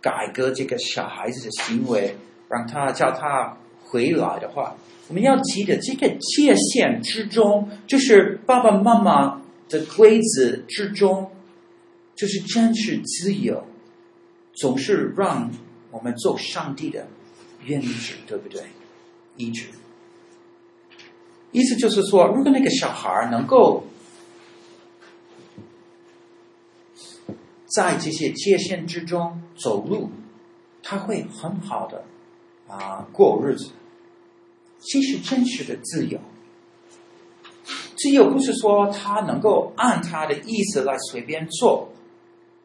[0.00, 2.16] 改革这个小孩子的行为，
[2.48, 4.76] 让他叫他回来的话，
[5.08, 11.30] 我们要记得这个界限之中，就是爸爸妈妈的规则之中，
[12.16, 13.64] 就是真实自由，
[14.54, 15.50] 总是让
[15.90, 17.06] 我们做上帝的
[17.64, 18.62] 原则，对不对？
[19.36, 19.66] 一直。
[21.52, 23.84] 意思就是说，如果那个小孩能够
[27.66, 30.10] 在这些界限之中走路，
[30.82, 32.04] 他会很好的
[32.68, 33.70] 啊过日子。
[34.80, 36.18] 这是真实的自由。
[37.96, 41.90] 自由不是说他能够按他的意思来随便做，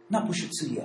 [0.08, 0.82] 那不是自由。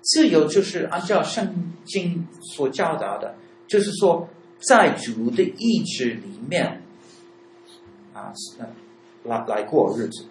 [0.00, 3.36] 自由就是按照圣经所教导的，
[3.68, 6.82] 就是说在主的意志里面。
[8.26, 8.32] 啊，
[9.24, 10.26] 来来过日子。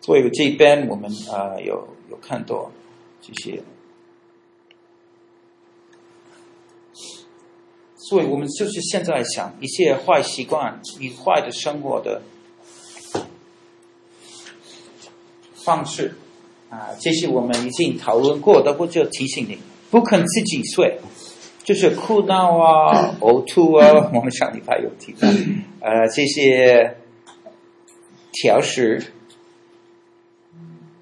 [0.00, 2.70] 所以这边我们啊、有有看到
[3.20, 3.62] 这些，
[7.96, 12.22] 所以我们就是现在想一些坏习惯与坏的生活的
[15.52, 16.14] 方式
[16.70, 19.58] 啊，这些我们已经讨论过的，我就提醒你，
[19.90, 20.98] 不肯自己睡。
[21.68, 25.28] 就是哭闹啊、 呕吐啊，我们上礼拜有提到，
[25.82, 26.96] 呃，这些
[28.32, 29.12] 挑食，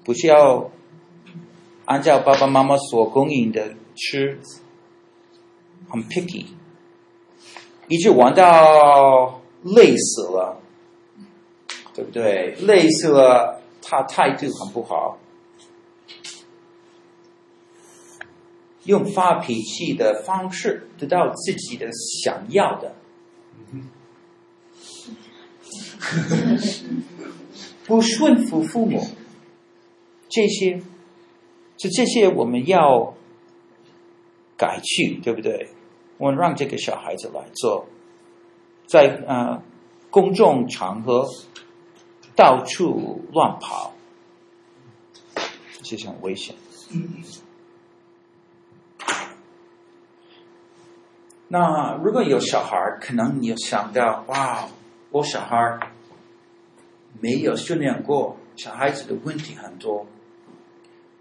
[0.03, 0.69] 不需要
[1.85, 4.37] 按照爸爸妈妈所供应的吃，
[5.87, 6.47] 很 picky，
[7.87, 10.59] 一直玩到累死了，
[11.93, 12.55] 对不对？
[12.59, 15.17] 累死了，他态度很不好，
[18.87, 21.87] 用发脾气的方式得到自己的
[22.23, 22.95] 想要的，
[27.85, 29.05] 不顺服父母，
[30.29, 30.81] 这些，
[31.77, 33.13] 就这些我们要
[34.57, 35.69] 改去，对不对？
[36.17, 37.85] 我让这个小孩子来做，
[38.87, 39.61] 在呃
[40.09, 41.27] 公众场合
[42.35, 43.93] 到处乱跑，
[45.83, 46.55] 这是很危险。
[51.49, 54.67] 那如果有小孩，可能你想到，哇，
[55.11, 55.79] 我小孩
[57.21, 60.05] 没有训练过，小孩子的问题很多，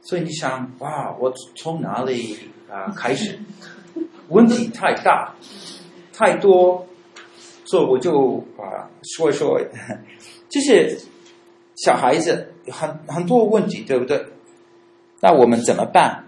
[0.03, 2.39] 所以你想，哇，我从哪里
[2.71, 3.39] 啊、开始？
[4.29, 5.35] 问题太大，
[6.13, 6.87] 太多，
[7.65, 9.61] 所以我就啊说一说，
[10.51, 10.99] 就是
[11.77, 14.27] 小孩子很很多问题，对不对？
[15.21, 16.25] 那我们怎么办？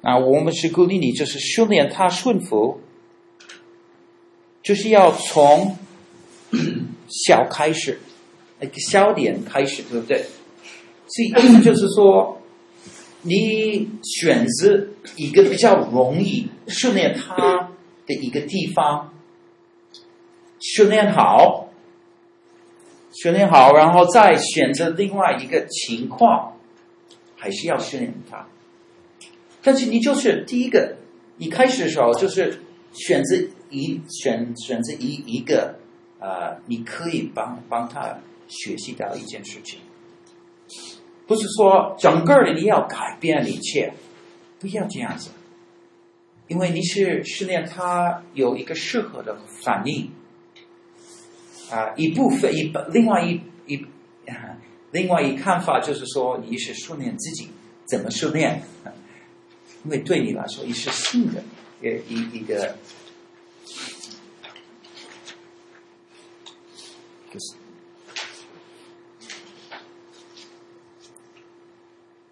[0.00, 2.80] 啊，我们是鼓励你，就是训练他顺服，
[4.66, 5.76] 就是要从
[7.26, 8.00] 小开始，
[8.58, 10.24] 那个小点开始，对不对？
[11.06, 12.32] 所以就是说。
[13.28, 17.72] 你选择一个比较容易训练他
[18.06, 19.12] 的一个地方，
[20.60, 21.68] 训练好，
[23.12, 26.56] 训练好，然后再选择另外一个情况，
[27.34, 28.46] 还是要训练他。
[29.60, 30.96] 但是你就是第一个，
[31.38, 32.60] 你开始的时候就是
[32.92, 33.36] 选择
[33.70, 35.78] 一选选择一一个
[36.18, 39.80] 呃，你可以帮帮他学习到一件事情。
[41.26, 43.92] 不是说整个的你要改变一切，
[44.60, 45.30] 不要这样子，
[46.46, 50.10] 因为你是训练他有一个适合的反应，
[51.70, 53.84] 啊，一部分一另外一一
[54.92, 57.48] 另外一看法就是说你是训练自己
[57.86, 58.62] 怎么训练，
[59.84, 61.42] 因为对你来说也是新的
[61.82, 62.76] 一一一个，
[67.36, 67.54] 就是。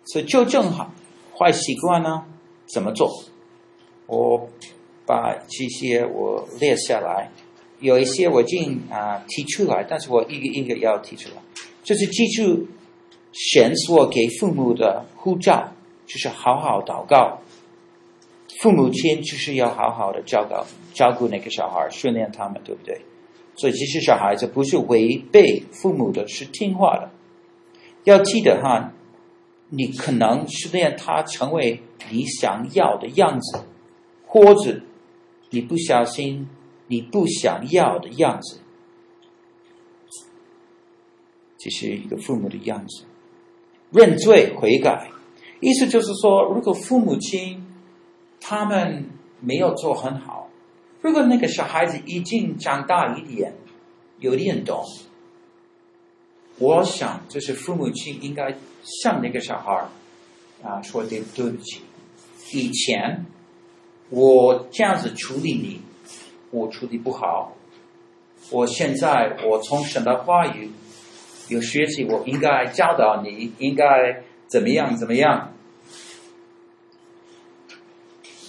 [0.06, 0.92] 所以纠正好
[1.36, 2.24] 坏习惯呢，
[2.66, 3.24] 怎么做？
[4.06, 4.48] 我
[5.04, 7.30] 把这些我列下来，
[7.80, 11.42] 有一些我已经啊提出来，但是我一个一个要提出来。
[11.82, 12.66] 就是记住
[13.32, 15.72] 神所给父母的呼召，
[16.06, 17.40] 就是好好祷告。
[18.60, 20.64] 父母亲就是要好好的教导
[20.94, 23.02] 照顾那个小孩，训练他们，对不对？
[23.56, 27.10] 所以其实小孩子不是违背父母的，是听话的。
[28.04, 28.92] 要记得哈。
[29.70, 33.64] 你可能训练他成为你想要的样子，
[34.24, 34.82] 或者
[35.50, 36.48] 你不小心
[36.86, 38.60] 你不想要的样子，
[41.58, 43.04] 这是一个父母的样子。
[43.90, 45.10] 认罪悔改，
[45.60, 47.66] 意思就是说，如果父母亲
[48.40, 49.06] 他们
[49.40, 50.43] 没有做很好，
[51.04, 53.52] 如果那个小孩子已经长大一点，
[54.20, 54.82] 有点懂。
[56.58, 59.86] 我想，就是父母亲应该向那个小孩
[60.62, 61.82] 啊说点对不起。
[62.54, 63.26] 以前
[64.08, 65.82] 我这样子处理你，
[66.50, 67.54] 我处理不好。
[68.50, 70.70] 我现在我从神的话语
[71.48, 75.52] 有学习，我应该教导你应该怎么样怎么样，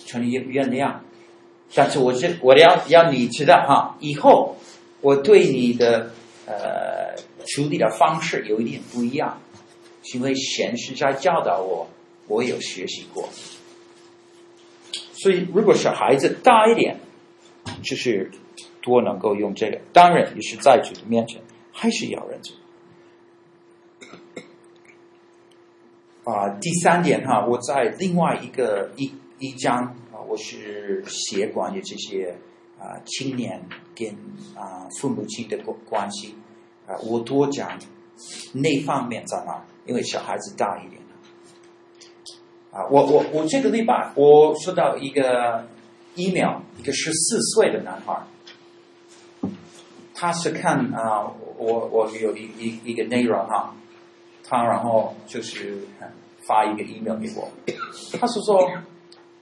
[0.06, 1.00] 求你原谅。
[1.76, 4.56] 但是我是我要要你知道哈，以后
[5.02, 6.12] 我对你的
[6.48, 7.06] 呃。
[7.48, 9.40] 处理的方式有一点不一样，
[10.16, 11.88] 因为神是在教导我，
[12.28, 13.30] 我有学习过。
[15.14, 17.00] 所以，如果小孩子大一点，
[17.84, 18.32] 就是
[18.82, 19.80] 多能够用这个。
[19.94, 21.40] 当然，也是在主的面前，
[21.72, 22.58] 还是要认真。
[26.24, 29.96] 啊，第三点哈，我在另外一个一一章
[30.28, 32.36] 我是写关于这些
[32.80, 33.64] 啊青年
[33.96, 34.10] 跟
[34.56, 36.36] 啊父母亲的关关系。
[36.88, 37.80] 啊，我多讲
[38.54, 39.66] 那方面在哪？
[39.88, 41.08] 因为小孩子大一点了。
[42.78, 45.68] 啊，我我我这个礼拜我收到一个
[46.14, 48.22] email，一个十四岁的男孩，
[50.14, 53.76] 他是看啊，我我有一一一个内容哈，
[54.44, 55.80] 他然后就是
[56.48, 57.50] 发一个 email 给我，
[58.20, 58.70] 他是说，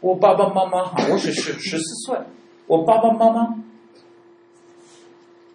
[0.04, 2.20] 我爸爸妈妈哈，我是十十四岁，
[2.68, 3.64] 我爸爸妈妈，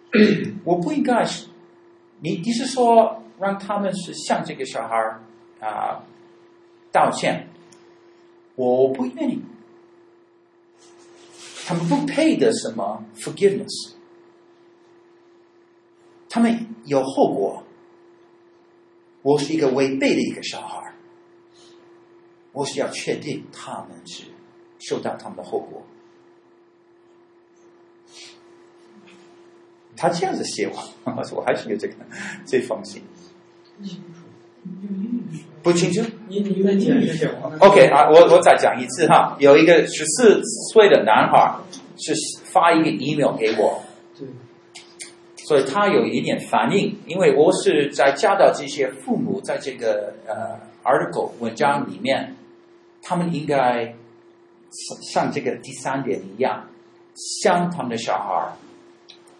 [0.65, 1.45] 我不应该是。
[2.21, 4.97] 你你是说让他们是向这个小孩
[5.59, 6.03] 啊、
[6.91, 7.47] 道歉？
[8.55, 9.39] 我不愿意。
[11.67, 13.91] 他们不配得什么 forgiveness，
[16.27, 17.63] 他们有后果。
[19.21, 20.95] 我是一个违背的一个小孩，
[22.51, 24.23] 我是要确定他们是
[24.79, 25.83] 受到他们的后果。
[29.95, 30.75] 他这样子写完，
[31.35, 31.93] 我还是有这个
[32.45, 33.03] 这封信。
[35.61, 36.01] 不清楚。
[36.29, 37.29] 你你再讲一下。
[37.59, 39.35] OK 啊，我我再讲一次哈。
[39.39, 41.53] 有一个十四岁的男孩
[41.97, 42.13] 是
[42.45, 43.81] 发一个 email 给我，
[45.35, 52.37] 所以他有一点反应，因为我是在教导这些父母，在这个呃 article 文章里面，
[53.01, 53.93] 他们应该
[55.01, 56.67] 像这个第三点一样，
[57.15, 58.53] 向他们的小孩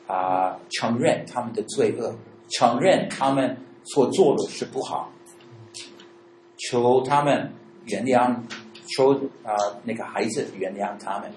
[0.08, 2.16] 啊、承认他们的罪恶，
[2.50, 5.12] 承认他们所做的是不好。
[6.58, 7.54] 求他们
[7.86, 8.36] 原谅，
[8.86, 9.14] 求
[9.44, 11.32] 啊、那个孩子原谅他们，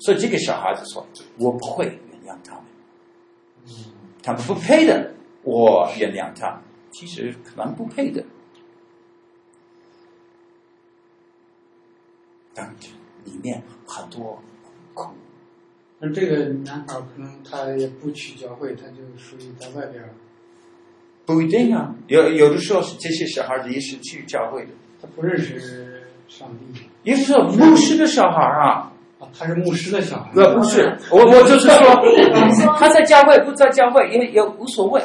[0.00, 1.06] 所以这个小孩子说
[1.38, 2.64] ：“我不会原谅他们，
[4.22, 5.12] 他们不配的，
[5.42, 6.62] 我原谅他。
[6.90, 8.24] 其实可能不配的，
[12.54, 12.74] 但
[13.28, 14.42] 里面很多
[14.94, 15.12] 苦。
[16.00, 20.02] 那这个男孩可能他也不去教会，他就属于在外边。”
[21.26, 24.70] 不一定啊，有有的时候是这些小孩子也是去教会的，
[25.02, 26.80] 他不认识上帝。
[27.02, 30.30] 也是说牧师的小孩啊，啊，他是牧师的小孩。
[30.32, 31.76] 不，不是，我我就是说，
[32.78, 35.02] 他在教会不在教会也也无所谓。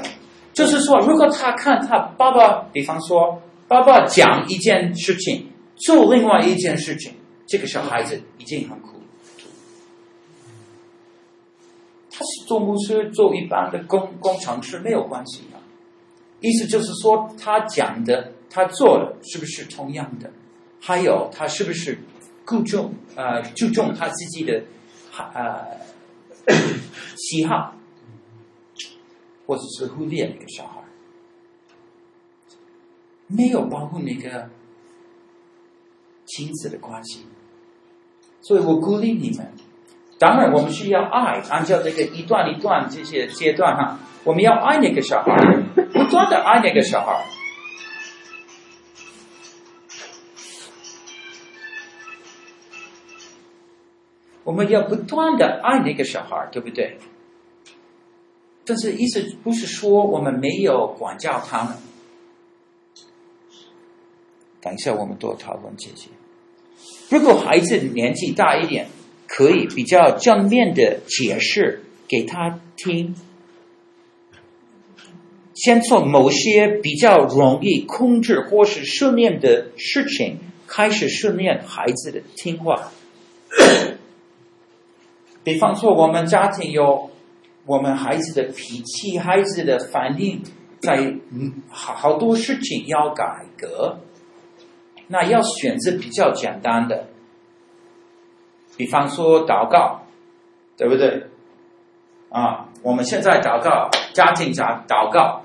[0.53, 7.11] 就是说，如果他看他爸爸，比方说爸爸讲一件事情，做另外一件事情，
[7.45, 8.99] 这个小孩子已经很苦。
[12.09, 15.57] 他是做牧师，做一般的工工程师没有关系啊。
[16.41, 20.31] 意思就是说，他讲的，他做的是不是同样的？
[20.79, 21.97] 还有，他是不是
[22.45, 24.63] 注重呃注重他自己的
[25.33, 25.79] 呃
[27.15, 27.73] 喜好，
[29.47, 30.83] 或者是忽略那个小孩，
[33.27, 34.49] 没有保护那个
[36.25, 37.25] 亲子的关系。
[38.43, 39.51] 所以我鼓励你们，
[40.19, 43.99] 当然我们需要爱，按照这个一段一段这些阶段哈。
[44.25, 45.35] 我们要爱那个小孩，
[45.75, 47.25] 不断的爱那个小孩。
[54.43, 56.99] 我们要不断的爱那个小孩，对不对？
[58.65, 61.75] 但是意思不是说我们没有管教他们。
[64.61, 66.09] 等一下，我们多讨论这些。
[67.10, 68.88] 如果孩子年纪大一点，
[69.28, 73.16] 可以比较正面的解释给他听。
[75.56, 82.91] 先从某些比较容易控制或是训练的事情开始训练孩子的听话。
[85.43, 87.12] 比方说，我们家庭有
[87.66, 90.41] 我们孩子的脾气、孩子的反应，
[90.80, 91.14] 在
[91.70, 93.99] 好好多事情要改革，
[95.08, 97.08] 那要选择比较简单的。
[98.76, 100.01] 比方说祷告，
[100.76, 101.28] 对不对？
[102.30, 105.43] 啊，我们现在祷告，家庭讲祷告。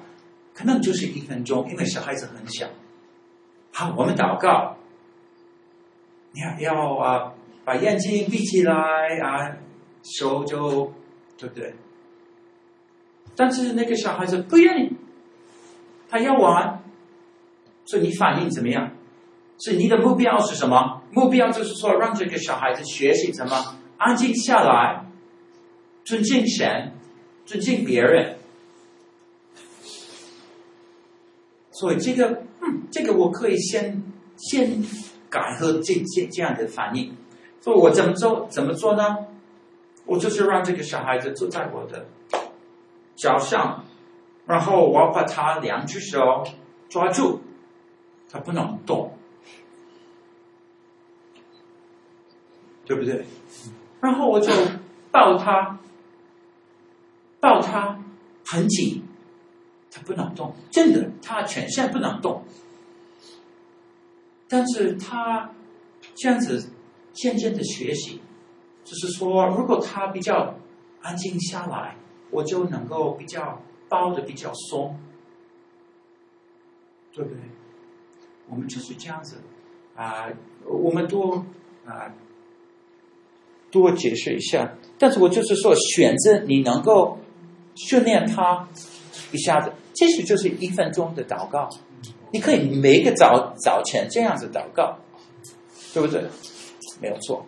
[0.54, 2.66] 可能就是一分钟，因为小孩子很小。
[3.72, 4.76] 好，我们祷告。
[6.32, 7.32] 你要要啊，
[7.64, 8.72] 把眼睛闭起来
[9.22, 9.56] 啊，
[10.02, 10.92] 手就
[11.36, 11.74] 对不对？
[13.36, 14.96] 但是那个小孩子不愿意，
[16.08, 16.82] 他要玩。
[17.84, 18.90] 所以你反应怎么样？
[19.58, 21.02] 是你的目标是什么？
[21.10, 25.04] 目标就是说，让这个小孩子学习怎么安静下来，
[26.04, 26.92] 尊敬神，
[27.44, 28.36] 尊敬别人。
[31.72, 34.02] 所以这个，嗯，这个我可以先
[34.36, 34.84] 先
[35.28, 37.16] 改和这这这样的反应。
[37.60, 38.46] 所以我怎么做？
[38.48, 39.26] 怎么做呢？
[40.06, 42.06] 我就是让这个小孩子坐在我的
[43.16, 43.84] 脚上，
[44.46, 46.44] 然后我要把他两只手
[46.88, 47.40] 抓住，
[48.30, 49.17] 他不能动，
[52.88, 53.24] 对不对？
[54.00, 54.50] 然后我就
[55.12, 55.78] 抱他，
[57.38, 58.02] 抱他
[58.44, 59.04] 很紧。
[59.90, 62.44] 他不能动，真的，他全身不能动。
[64.46, 65.50] 但是他
[66.14, 66.70] 这样子
[67.14, 68.20] 渐渐的学习，
[68.84, 70.54] 就是说，如果他比较
[71.00, 71.96] 安静下来，
[72.30, 75.00] 我就能够比较抱的比较松，
[77.14, 77.40] 对不对？
[78.46, 79.38] 我们就是这样子
[79.96, 80.36] 啊、呃，
[80.66, 81.32] 我们都
[81.86, 82.12] 啊、呃、
[83.70, 84.74] 多解释一下。
[84.98, 87.18] 但是我就是说，选择你能够
[87.74, 88.68] 训练他。
[89.30, 91.68] 一下子，其实就是一分钟的祷告，
[92.32, 94.96] 你可以每个早早前这样子祷告，
[95.92, 96.24] 对不对？
[96.98, 97.44] 没有错。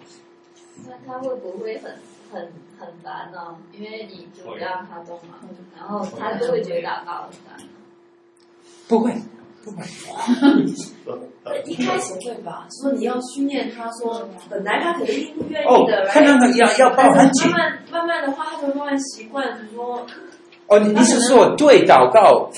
[0.86, 1.96] 那他会不会很
[2.30, 3.56] 很很烦呢？
[3.72, 5.38] 因为你就不让他动嘛，
[5.74, 7.66] 然后他就会觉得祷告很烦。
[8.86, 9.14] 不会，
[9.64, 9.84] 不会。
[11.64, 17.50] 一开始会吧，说你要训练他说，本来他肯定不愿意的，哦，看到要要抱很紧。
[17.50, 20.06] 慢慢慢慢的话，他就慢慢习惯，比如说。
[20.66, 22.48] 哦，你你是说对祷告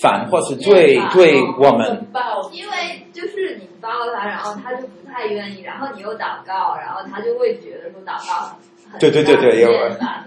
[0.00, 2.06] 反，或是对对我们？
[2.12, 8.56] 抱，因为就是你抱他，然后他就不太愿意，然后你又祷告，然后他就会觉得说祷告
[8.90, 9.70] 很对对对对，有。
[9.72, 10.24] 呀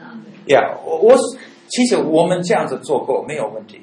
[0.47, 1.17] Yeah，我我
[1.67, 3.81] 其实我们这样子做过没有问题，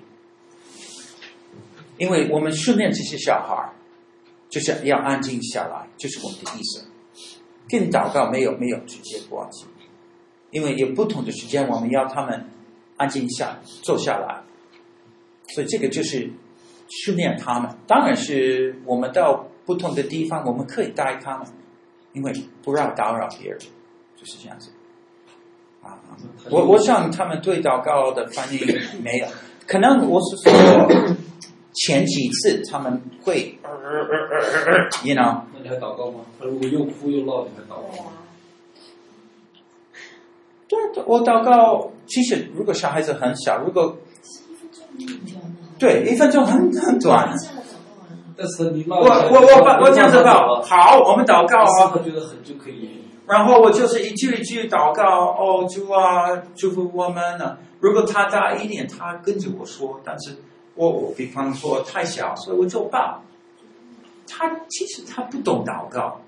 [1.98, 3.72] 因为我们训练这些小孩，
[4.48, 6.84] 就是要安静下来，就是我们的意思，
[7.68, 9.66] 跟祷告没有没有直接关系，
[10.50, 12.48] 因为有不同的时间，我们要他们。
[13.00, 14.42] 安静下，坐下来，
[15.54, 16.32] 所以这个就是
[16.88, 17.70] 训练他们。
[17.86, 21.46] 当然是我们到不同的地方，我们可以带他们，
[22.12, 23.58] 因为不让打扰别人，
[24.16, 24.72] 就是这样子。
[25.80, 25.94] 啊，
[26.50, 28.66] 我我想他们对祷告的反应
[29.00, 29.26] 没有，
[29.68, 30.52] 可能我是说
[31.86, 33.58] 前几次他们会
[35.04, 35.42] ，you know。
[35.54, 36.20] 那你还祷告吗？
[36.38, 38.10] 他如果又哭又闹，你还祷告吗？
[40.66, 41.90] 对，我祷告。
[42.06, 43.96] 其实，如果小孩子很小，如果
[45.78, 47.34] 对一分钟很很短。
[48.36, 51.92] 但是你我我我把我这样子祷，好，我们祷告啊。
[51.94, 53.02] 他觉得很就可以。
[53.26, 57.58] 然后我就是一句一句祷告，哦，主啊，祝福我们呢。
[57.80, 60.36] 如果他大一点，他跟着我说，但是
[60.78, 63.20] 我我比方说太小，所以我就抱。
[64.28, 66.20] 他其实他不懂祷告，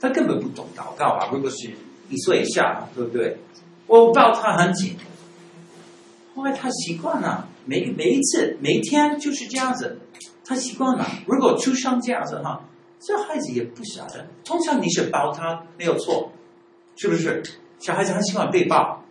[0.00, 1.28] 他根本不懂祷告啊。
[1.30, 1.70] 如果是
[2.10, 3.38] 一岁以下，对不对？
[3.86, 4.96] 我抱他很紧，
[6.34, 10.00] 后来他习惯了，每每一次每一天就是这样子，
[10.44, 11.06] 他习惯了。
[11.26, 12.64] 如果出生这样子哈，
[12.98, 14.26] 这孩子也不晓得。
[14.44, 16.32] 通常你是抱他没有错，
[16.96, 17.40] 是不是？
[17.78, 19.04] 小孩子很喜欢被抱。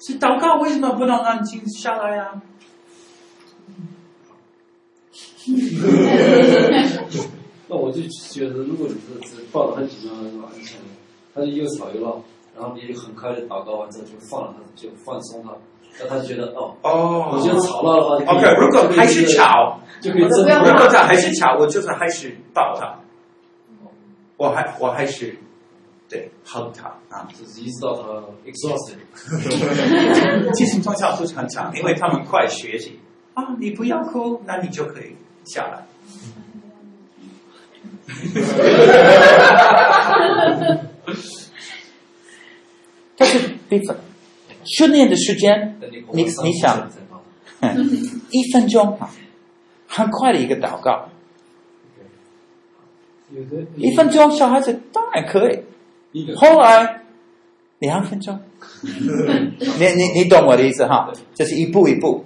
[0.00, 2.40] 是祷告为什么不能安静下来呀？
[7.68, 8.00] 那我就
[8.32, 10.80] 觉得，如果你是只抱得很紧张的话，你想
[11.34, 12.22] 他就又吵又闹。
[12.58, 15.56] 然后你很快的祷告完之后就放了他，就放松了，
[16.00, 20.44] 那他就觉得哦哦，我觉得吵闹的话，OK，如果还是吵，就可以真。
[20.64, 22.98] 如果他还是吵，我就是还是抱他，
[24.36, 25.36] 我还我还是
[26.08, 28.02] 对 hold 他啊，就是一直到他
[28.44, 28.98] exhausted。
[30.54, 32.98] 其实从小都很长，因为他们快学习
[33.34, 35.14] 啊，你不要哭，那你就可以
[35.48, 35.84] 下来。
[43.16, 43.38] 但是，
[43.68, 43.96] 比方
[44.64, 45.78] 训练的时间，
[46.12, 46.88] 你你想，
[48.30, 49.10] 一分钟啊，
[49.88, 51.08] 很快的一个祷告，
[53.76, 55.50] 一分钟小孩子当然可
[56.12, 57.02] 以，后来
[57.80, 58.40] 两分钟，
[58.82, 61.12] 你你你懂我的意思哈？
[61.34, 62.24] 这是一步一步，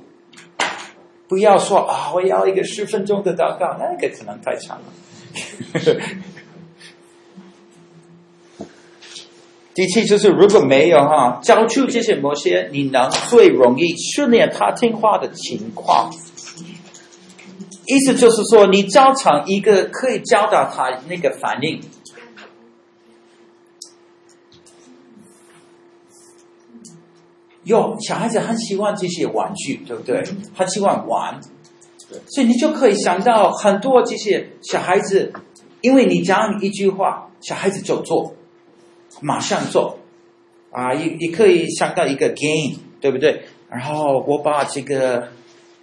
[1.32, 4.84] 不要说啊，我要一个十分钟的祷告，那个可能太长了。
[9.72, 16.10] 第七就是，如果没有哈，教出这些某些你能最容易训练他听话的情况，
[17.86, 21.80] 意思就是说，你教成一个可以教导他那个反应。
[27.64, 30.22] 哟，小孩子很喜欢这些玩具，对不对？
[30.54, 31.40] 很喜欢玩，
[32.28, 35.32] 所以你就可以想到很多这些小孩子，
[35.80, 38.34] 因为你讲一句话，小孩子就做。
[39.20, 39.98] 马上做，
[40.72, 43.42] 啊，也也可以想到一个 game，对不对？
[43.68, 45.28] 然后我把这个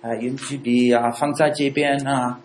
[0.02, 2.42] 啊圆珠笔啊放在这边啊，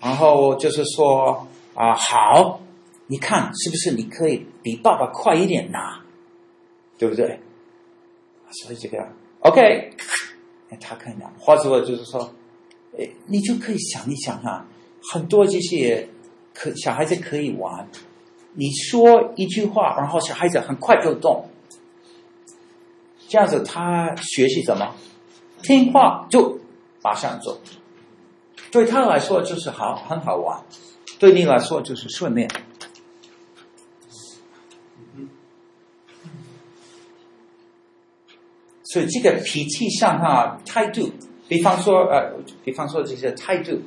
[0.00, 2.60] 然后就是说啊好，
[3.06, 6.02] 你看是不是你可以比爸爸快一点拿，
[6.98, 7.40] 对不对？
[8.50, 9.06] 所以这个
[9.40, 9.90] OK，
[10.80, 12.32] 他可以拿，或者就是说，
[12.98, 14.66] 哎，你就可以想一想啊，
[15.12, 16.08] 很多这些
[16.52, 17.88] 可小孩子可以玩。
[18.52, 21.48] 你说一句话，然后小孩子很快就动，
[23.28, 24.94] 这样子他学习什么？
[25.62, 26.58] 听话就
[27.02, 27.60] 马上做，
[28.72, 30.60] 对他来说就是好，很好玩，
[31.18, 32.50] 对你来说就是训练。
[38.92, 41.10] 所以这个脾气上哈态度，
[41.48, 42.32] 比方说呃，
[42.64, 43.80] 比方说这些态度，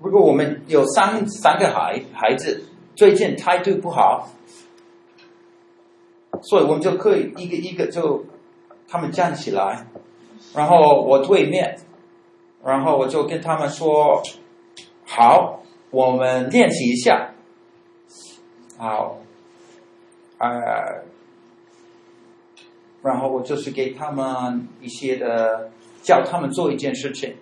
[0.00, 2.64] 如果我们有三三个孩孩子。
[2.98, 4.28] 最近态度不好，
[6.42, 8.24] 所以我们就可以一个一个就
[8.88, 9.86] 他们站起来，
[10.52, 11.78] 然后我对面，
[12.64, 14.20] 然后我就跟他们说
[15.06, 15.62] ：“好，
[15.92, 17.34] 我们练习一下。”
[18.76, 19.20] 好，
[20.38, 21.04] 呃，
[23.08, 25.70] 然后我就是给他们一些的，
[26.02, 27.34] 叫他们做一件事情。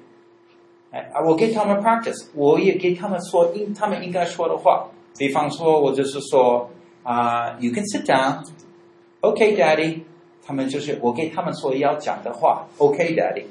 [0.92, 4.86] 哎，我给他们 practice，我也给他们说应他们应该说的话。
[5.18, 6.70] 比方说，我就是说
[7.02, 10.02] 啊、，you can sit down，OK，Daddy。
[10.46, 13.46] 他们就是我给他们说要讲的话，OK，Daddy。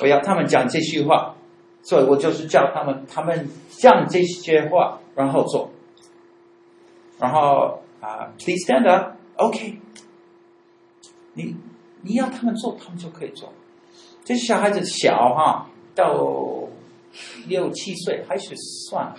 [0.00, 1.36] 我要他们讲这句话，
[1.82, 5.70] 所以我就是叫他们他们讲这些话，然后做。
[7.20, 9.78] 然后啊、uh,，Please stand up，OK。
[11.34, 11.56] 你
[12.02, 13.52] 你要他们做，他们就可以做。
[14.24, 16.68] 这小孩子小哈，到
[17.46, 18.54] 六七岁还是
[18.88, 19.14] 算。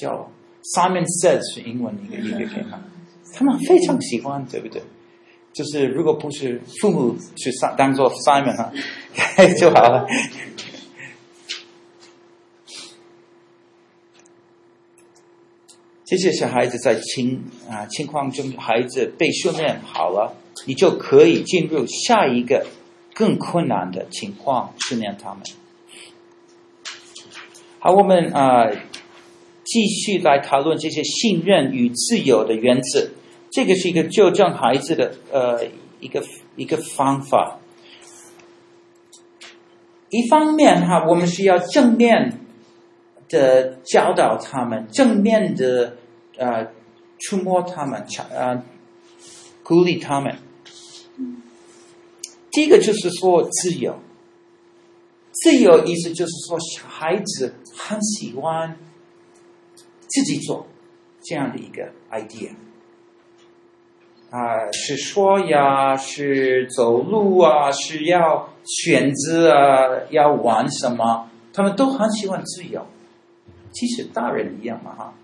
[0.00, 0.30] 叫
[0.62, 2.84] Simon Says 是英文一个一个片嘛，
[3.34, 4.80] 他们非常喜欢，对不对？
[5.52, 8.70] 就是如果不是父母去当当做 Simon 哈，
[9.58, 10.06] 就好了。
[16.04, 20.36] 这些小孩子在情啊情况中，孩子被训练好了，
[20.66, 22.66] 你就可以进入下一个
[23.14, 25.42] 更困难的情况训练他们。
[27.78, 28.70] 好，我们啊。
[29.70, 33.10] 继续来讨论这些信任与自由的原则，
[33.50, 35.62] 这个是一个纠正孩子的呃
[36.00, 36.24] 一个
[36.56, 37.58] 一个方法。
[40.08, 42.40] 一方面哈，我们是要正面
[43.28, 45.98] 的教导他们，正面的
[46.38, 46.68] 呃
[47.18, 48.62] 触摸他们，呃
[49.62, 50.34] 鼓励他们。
[52.58, 54.00] 第一个就是说自由，
[55.30, 58.76] 自由意思就是说小孩子很喜欢。
[60.08, 60.66] 自己做
[61.22, 62.50] 这样的一个 idea
[64.30, 72.84] 啊，是说呀，是走路啊，是要选择啊，要玩什么，他们都很喜欢自由。
[73.70, 75.14] 其实大人一样嘛，哈。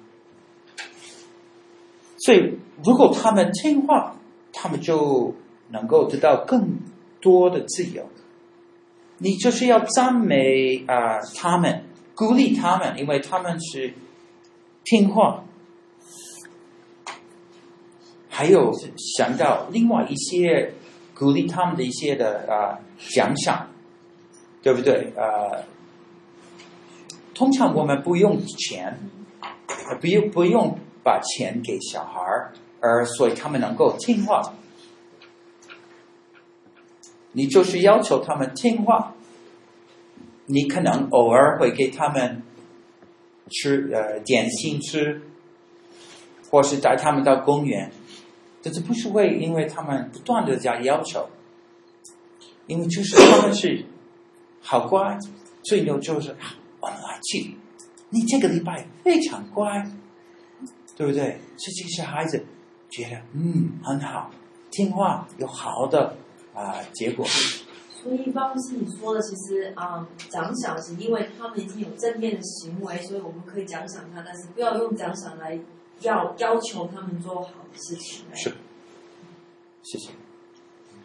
[2.18, 4.14] 所以如果他们听话，
[4.52, 5.34] 他们就
[5.70, 6.78] 能够得到更
[7.24, 8.08] 多的自由。
[9.18, 11.82] 你就是要赞美啊，他们
[12.14, 13.92] 鼓励他们，因为他们是。
[14.86, 15.42] 听话，
[18.28, 18.70] 还有
[19.16, 20.74] 想到另外一些
[21.14, 23.70] 鼓励他们的一些的啊奖赏，
[24.62, 25.10] 对不对？
[25.16, 25.64] 啊，
[27.32, 28.98] 通常我们不用钱，
[30.02, 34.42] 不用不用把钱给小孩儿，而所以他们能够听话。
[37.34, 39.14] 你就是要求他们听话，
[40.46, 42.42] 你可能偶尔会给他们。
[43.50, 45.20] 吃呃点心吃，
[46.50, 47.92] 或是带他们到公园，
[48.62, 51.28] 但是不是会因为他们不断的加要求，
[52.66, 53.84] 因为就是他们是
[54.62, 55.18] 好乖，
[55.62, 56.34] 最牛就是
[56.80, 57.54] 我们来去，
[58.08, 59.86] 你这个礼拜非常乖，
[60.96, 61.38] 对不对？
[61.58, 62.46] 所以这些孩子
[62.88, 64.30] 觉得嗯很好，
[64.70, 66.16] 听话有好的
[66.54, 67.26] 啊、呃、结果。
[67.26, 75.58] 所以，办公室你说的，其实啊，奖赏是因为他们已经有正面的行为，所以我们可以奖赏他，但是不要用奖赏来
[76.00, 78.26] 要要求他们做好的事情。
[78.34, 78.52] 是，
[79.82, 80.10] 谢谢。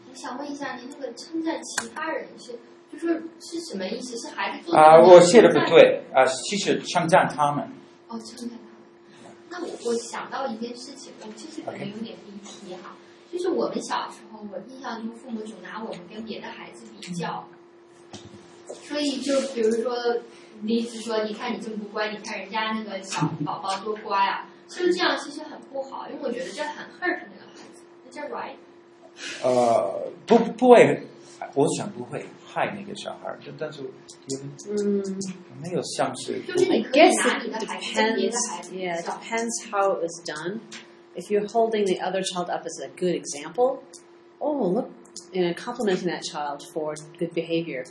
[0.09, 2.59] 我想问一下，您那个称赞其他人是，
[2.91, 4.17] 就是是什么意思？
[4.17, 4.99] 是孩子做啊？
[4.99, 7.63] 我写的不对啊，其实称赞他们。
[8.09, 9.31] 哦，称赞他们。
[9.49, 12.93] 那我我想到一件事情，我其实可能有点离题哈。
[12.93, 13.08] Okay.
[13.31, 17.47] 就是我们小时候，我印象中父母总拿我们跟别的孩子比较，
[18.67, 19.95] 所以就比如说，
[20.63, 28.55] 例子说，你看你这么不乖，你看人家那个小宝宝多乖啊，其实这样其实很不好，因为我觉得这很 hurt 那个孩子，这 right？
[29.43, 31.03] 呃，不不会，
[31.53, 33.81] 我想不会害那个小孩，就但是
[34.69, 35.03] 嗯，
[35.61, 36.41] 没有像是。
[36.47, 38.91] 就是你可以拿你的孩子跟别的孩子比较。
[38.91, 40.59] Yeah, depends how it's done.
[41.18, 43.82] if you're holding the other child up as a good example,
[44.40, 44.90] oh, look,
[45.32, 47.84] you know, complimenting that child for good behavior,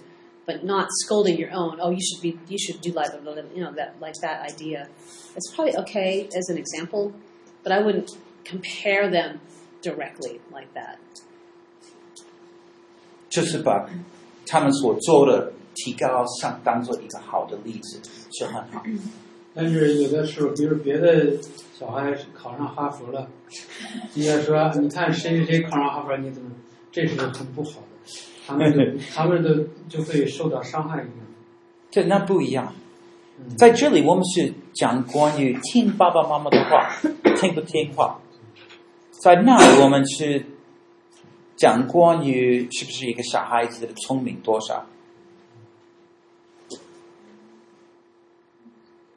[0.45, 1.79] but not scolding your own.
[1.79, 3.11] Oh, you should be, you should do like,
[3.55, 4.89] you know, that like that idea.
[5.35, 7.13] It's probably okay as an example,
[7.63, 8.11] but I wouldn't
[8.43, 9.39] compare them
[9.81, 10.97] directly like that.
[13.29, 13.89] 就是把
[14.45, 17.99] 他们所做的提高上当做一个好的例子，
[18.31, 18.83] 是很好。
[19.58, 21.36] 但是有的时候，比如别的。
[21.78, 23.28] 小孩考上哈佛了，
[24.12, 26.50] 人家说，你看谁谁谁考上哈佛，你怎么？
[26.90, 28.10] 这是很不好的，
[28.44, 29.54] 他们都 他们都
[29.88, 31.26] 就会受到伤害一样。
[31.88, 32.74] 这那不一样，
[33.56, 36.90] 在这里我们是讲关于听爸爸妈妈的话，
[37.36, 38.18] 听不听话。
[39.12, 40.46] 在那里我们是
[41.54, 44.84] 讲关于是不是一个小孩子的聪明多少。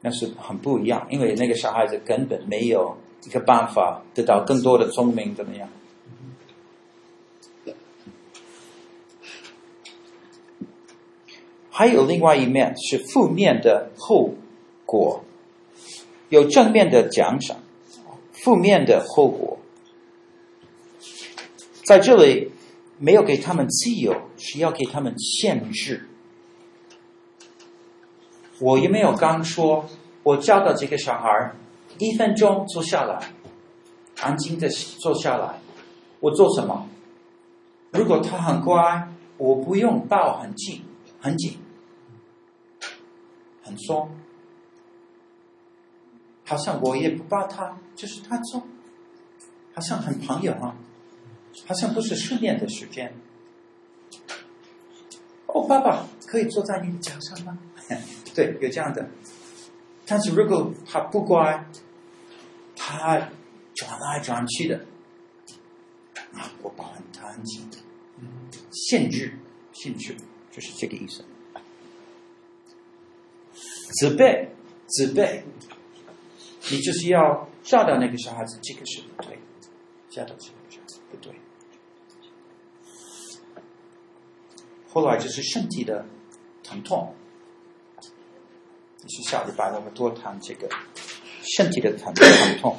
[0.02, 5.68] 那是很不一样，因为那个小孩子根本没有一个办法得到更多的聪明怎么样？
[11.70, 14.34] 还有另外一面是负面的后
[14.84, 15.24] 果，
[16.28, 17.56] 有正面的奖赏，
[18.32, 19.58] 负面的后果
[21.84, 22.50] 在这里
[22.98, 26.08] 没有给他们自由，是要给他们限制。
[28.62, 29.84] 我也没有刚说，
[30.22, 31.52] 我教导这个小孩
[31.98, 33.32] 一分钟坐下来，
[34.20, 35.58] 安静的坐下来，
[36.20, 36.86] 我做什么？
[37.90, 40.84] 如果他很乖，我不用抱很紧，
[41.20, 41.58] 很紧，
[43.64, 44.08] 很松，
[46.44, 48.62] 好像我也不抱他，就是他做，
[49.74, 50.76] 好像很朋友啊，
[51.66, 53.12] 好像不是训练的时间。
[55.46, 57.58] 哦，爸爸可以坐在你的脚上吗？
[58.34, 59.08] 对，有这样的。
[60.06, 61.66] 但是如果他不乖，
[62.76, 63.30] 他
[63.74, 64.86] 转来转去的。
[66.34, 67.68] 啊，我保他很紧，
[68.72, 69.34] 限制，
[69.74, 70.16] 限制，
[70.50, 71.22] 就是这个意思。
[74.00, 74.48] 责备，
[74.86, 75.44] 责备，
[76.70, 79.38] 你就是要教导那个小孩子，这个是不对，
[80.08, 81.34] 教导这个小孩子不对。
[84.88, 86.06] 后来就是身体的
[86.62, 87.14] 疼痛，
[89.08, 90.68] 是下礼拜我们多谈这个
[91.42, 92.76] 身体的疼疼痛。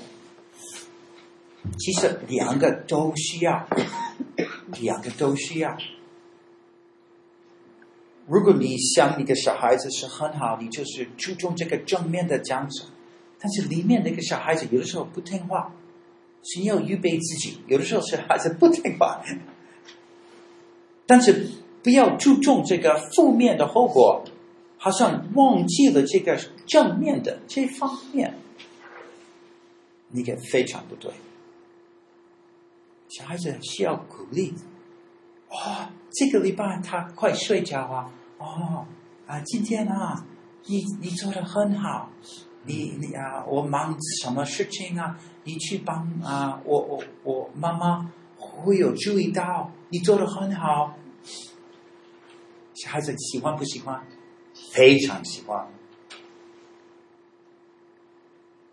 [1.80, 3.68] 其实两个都需要，
[4.82, 5.78] 两个都需要。
[8.26, 12.88] 如果你想你的小孩子是很好，你就是注重这个正面的奖赏。
[13.40, 15.74] 但是里面那个小孩子有的时候不听话，
[16.44, 17.58] 是要预备自己。
[17.68, 19.22] 有的时候小孩子不听话，
[21.06, 21.50] 但是
[21.82, 24.24] 不要注重这个负面的后果，
[24.84, 28.34] 好像忘记了这个正面的这方面，
[30.10, 31.10] 你也非常不对。
[33.08, 34.54] 小孩子需要鼓励，
[35.52, 38.86] 哇、哦，这个礼拜他快睡觉啊，哦，
[39.26, 40.26] 啊，今天啊，
[40.66, 42.10] 你你做的很好，
[42.66, 45.18] 你你啊，我忙什么事情啊？
[45.46, 50.94] 你去帮啊，我我我妈妈会有注意到你做的很好。
[52.74, 54.06] 小孩子喜欢不喜欢？
[54.72, 55.68] 非常喜欢，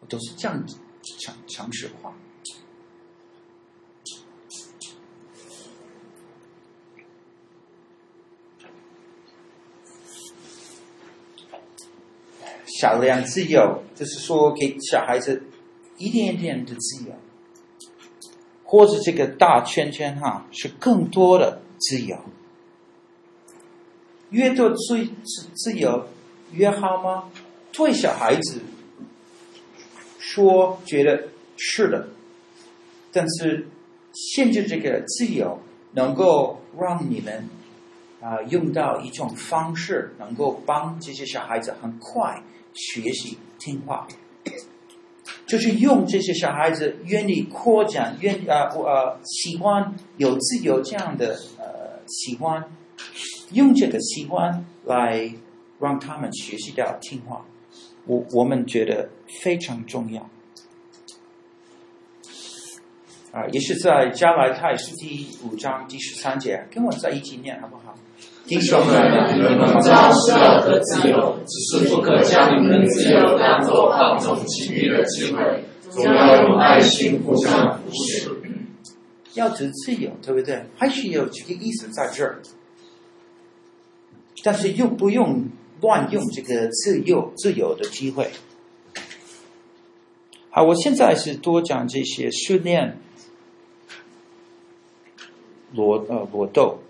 [0.01, 0.79] 我都是这样子
[1.19, 2.15] 讲讲实话。
[12.67, 15.43] 小量自由，就是说给小孩子
[15.99, 17.13] 一点点的自由，
[18.65, 22.17] 或者这个大圈圈哈是更多的自由，
[24.31, 26.07] 越多自自自由
[26.53, 27.31] 越好吗？
[27.73, 28.61] 对小孩子
[30.19, 32.09] 说觉得是的，
[33.13, 33.69] 但是
[34.13, 35.61] 限制这个自由，
[35.93, 37.49] 能够让你们
[38.21, 42.43] 啊、用到一种方式，能够帮这些小孩子很快。
[42.73, 44.07] 学习听话，
[45.45, 52.65] 就是用这些小孩子愿意扩展、愿呃呃喜欢有自由这样的呃喜欢，
[53.53, 55.33] 用这个习惯来
[55.79, 57.45] 让他们学习到听话，
[58.07, 59.09] 我我们觉得
[59.43, 60.23] 非常重要。
[63.33, 67.95] 啊、呃，也是在加拉太书第五章第十三节，跟我在一起念好不好？
[68.47, 78.31] 弟兄们，你们知道是要得自由，只是不可将你们的自由当作放纵情欲的机会，总要用爱心互相扶持。
[79.35, 80.65] 要得自由，对不对？
[80.77, 82.41] 还是有这个意思在这儿，
[84.43, 85.49] 但是又不用
[85.81, 88.31] 乱用这个自由自由的机会。
[90.51, 92.99] 好，我现在是多讲这些训练
[95.73, 96.81] 罗呃罗豆。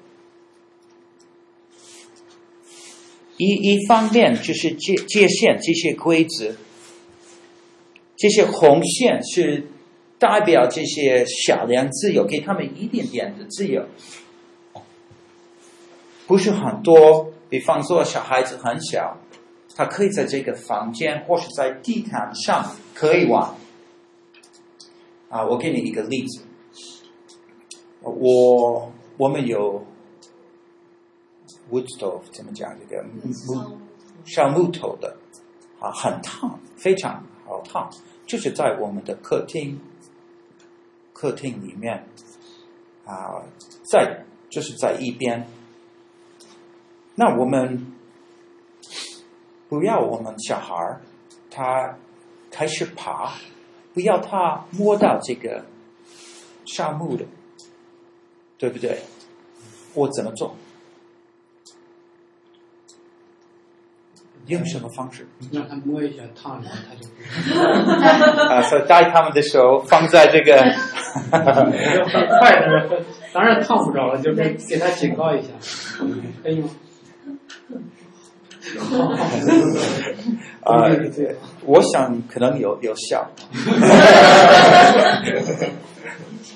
[3.37, 6.55] 一一方面就是界界限这些规则，
[8.17, 9.67] 这些红线是
[10.19, 13.87] 代表这些小量自由，给他们一点点的自由，
[16.27, 17.30] 不是很多。
[17.51, 19.19] 比方说，小孩子很小，
[19.77, 23.55] 他可以在这个房间或是在地毯上可以玩。
[25.29, 26.43] 啊，我给你一个例子，
[28.01, 29.85] 我我们有。
[31.71, 32.77] Wood stove 怎么讲？
[32.81, 33.79] 这个木
[34.25, 35.17] 烧木头的
[35.79, 37.89] 啊，很烫，非常好烫。
[38.27, 39.81] 就是在我们的客厅，
[41.13, 42.05] 客厅里面
[43.05, 43.41] 啊，
[43.85, 45.47] 在就是在一边。
[47.15, 47.93] 那我们
[49.69, 50.75] 不要我们小孩
[51.51, 51.97] 他
[52.51, 53.33] 开始爬，
[53.93, 55.65] 不要他摸到这个
[56.67, 57.25] 沙木的，
[58.59, 59.01] 对不对？
[59.95, 60.55] 我怎么做？
[64.47, 65.29] 用什么方式？
[65.53, 67.21] 让他摸一下烫一下，他就不。
[68.53, 70.57] 啊，所以带他们的手放在这个，
[71.31, 75.51] 快的，当然烫不着了，就是给他警告一下，
[76.43, 76.71] 可以吗？
[80.63, 80.85] 啊，
[81.65, 83.31] 我想可能有有效，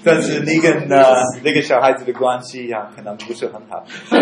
[0.05, 0.97] 但是你跟呢
[1.43, 3.85] 那个小孩子的关系呀、啊，可能不是很好，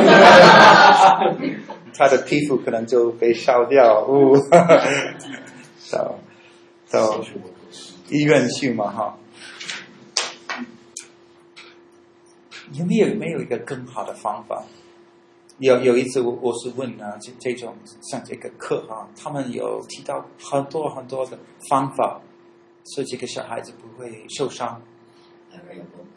[1.99, 4.39] 他的皮肤可能就被烧掉，哦，
[5.91, 6.15] 到
[6.91, 7.21] 到
[8.11, 9.17] 医院去嘛哈。
[12.75, 14.63] 有没有没有一个更好的方法？
[15.59, 21.39] 有有一次我我是问啊，这这种像这个课啊，他们有提到很多很多的
[21.69, 22.21] 方法，
[22.85, 24.83] 所以这个小孩子不会受伤。
[25.53, 26.09] I read a book,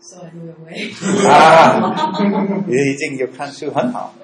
[0.00, 0.92] so I knew a way.
[1.26, 1.80] 啊，
[2.68, 4.14] 已经有看书很好，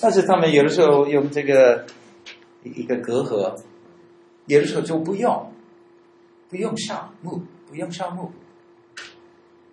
[0.00, 1.86] 但是他们有的时候用这个
[2.62, 3.58] 一个隔阂，
[4.46, 5.50] 有的时候就不用，
[6.50, 8.30] 不用上木，不用上木，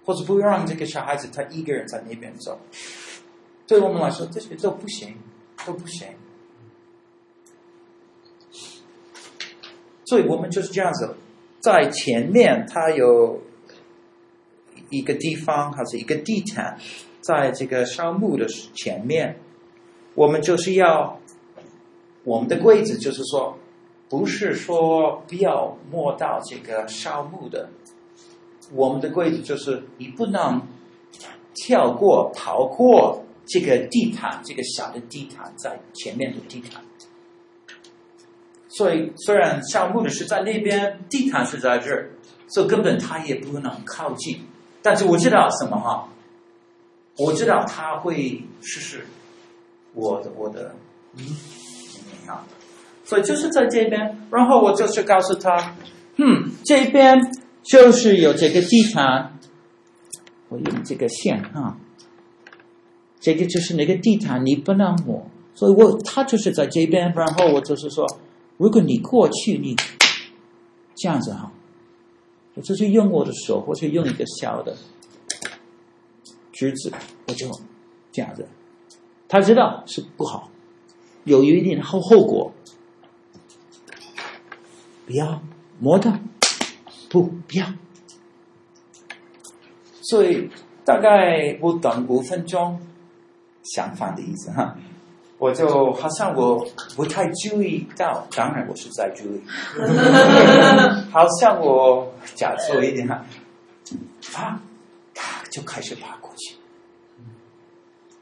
[0.05, 2.57] 或者不让这个小孩子他一个人在那边走。
[3.65, 5.15] 对我们来说，这些都不行，
[5.65, 6.07] 都不行。
[10.05, 11.15] 所以我们就是这样子，
[11.59, 13.41] 在前面它有
[14.89, 16.77] 一个地方，还是一个地毯，
[17.21, 18.45] 在这个烧木的
[18.75, 19.39] 前面，
[20.13, 21.19] 我们就是要
[22.25, 23.57] 我们的柜子，就是说，
[24.09, 27.69] 不是说不要摸到这个烧木的，
[28.73, 30.61] 我们的柜子就是你不能
[31.55, 33.23] 跳过、逃过。
[33.45, 36.81] 这个地毯，这个小的地毯在前面的地毯，
[38.69, 42.11] 所以虽然烧木的是在那边，地毯是在这儿，
[42.47, 44.39] 所以根本他也不能靠近。
[44.81, 46.09] 但是我知道什么哈？
[47.17, 49.05] 我知道他会试试
[49.93, 50.75] 我的我的
[51.15, 52.39] 嗯，你看，
[53.03, 55.75] 所以就是在这边，然后我就是告诉他，
[56.15, 57.21] 嗯，这边
[57.61, 59.37] 就是有这个地毯，
[60.49, 61.77] 我用这个线哈。
[63.23, 68.05] 这个就是那个地毯，你不能摸，所以我他就是在这边，然后我就是说，
[68.57, 69.73] 如果你过去，你
[70.93, 71.49] 这样子哈，
[72.55, 74.75] 我就是用我的手，或是用一个小的
[76.51, 76.91] 橘子，
[77.29, 77.49] 我就
[78.11, 78.45] 这样子，
[79.29, 80.51] 他知道是不好，
[81.23, 82.51] 有有一点后后果，
[85.05, 85.41] 不要
[85.79, 86.19] 摸它，
[87.09, 87.65] 不不要，
[90.01, 90.49] 所以
[90.83, 92.81] 大概我等五分钟。
[93.63, 94.75] 相反的意思哈，
[95.37, 99.41] 我就好像我不太注意到，当然我是在注意，
[101.11, 103.25] 好像我假设一点哈，
[104.31, 104.59] 啪，
[105.13, 106.55] 他就开始爬过去，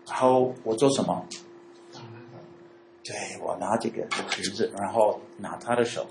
[0.08, 1.26] 然后我做什么？
[3.04, 6.08] 对，我拿这个瓶子，然后拿他的手，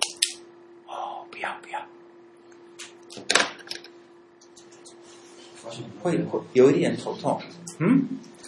[0.87, 1.81] 哦，不要不要，
[6.03, 7.41] 会会有一点头痛，
[7.79, 8.05] 嗯。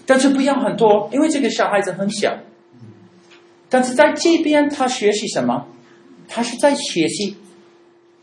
[0.06, 2.38] 但是不要很多，因为这个小孩子很小。
[3.68, 5.66] 但是在这边，他学习什么？
[6.28, 7.36] 他是在学习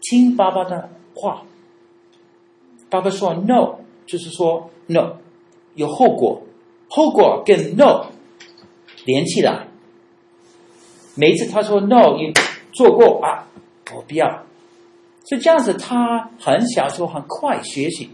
[0.01, 1.43] 听爸爸的话。
[2.89, 3.75] 爸爸说 “no”，
[4.05, 5.17] 就是说 “no”，
[5.75, 6.41] 有后果，
[6.89, 8.07] 后果跟 “no”
[9.05, 9.67] 连起来。
[11.15, 12.33] 每次他说 “no”，你
[12.73, 13.47] 做过啊？
[13.95, 14.43] 我不要。
[15.25, 18.09] 所以这样子，他很小时候很快学习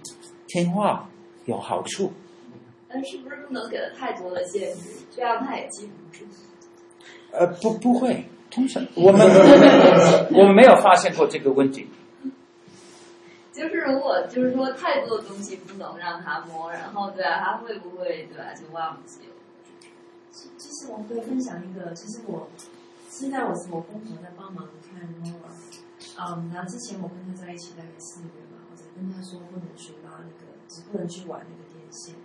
[0.48, 1.10] 听话，
[1.46, 2.12] 有好处。
[2.88, 6.26] 但是不是不能给他太多的限制，这样他也记不住？
[7.32, 8.26] 呃，不，不会。
[8.52, 9.20] 通常 我们
[10.32, 11.90] 我们没有发现过这个问题。
[13.52, 19.34] 就是如果就是说太多的东西不能让他摸，然后对啊，他会不会对啊就忘记了？
[20.32, 22.48] 其实我可以分享一个，其实我
[23.10, 25.52] 现在我是我公婆在帮忙看 Nora，
[26.20, 32.16] 嗯，然后之前我跟他在一起大概四个月吧，我在跟他说不能去拉那个，只不能去玩那个电线。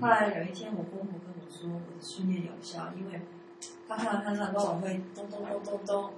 [0.00, 3.20] 后来有一天，我公婆跟我说，我的训练有效，因为
[3.88, 6.10] 他看到他那偶尔会咚咚咚咚咚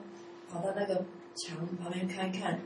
[0.51, 1.05] 跑到那个
[1.35, 2.59] 墙旁边看一看，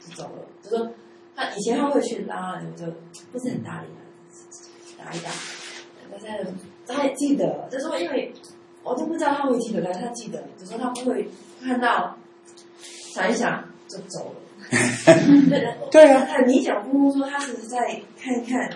[0.00, 0.46] 就走了。
[0.62, 0.90] 就说
[1.34, 2.86] 他以前他会去拉，就
[3.32, 5.30] 不是很大力的，打一打。
[6.10, 6.46] 但是
[6.86, 8.32] 他也记得，就说因为
[8.82, 11.28] 我都不知道他会记得，但他记得，就说他不会
[11.62, 12.16] 看到
[12.80, 14.40] 想一想就走了。
[14.70, 18.70] 对对啊，很明显，我公公说他只是在看一看。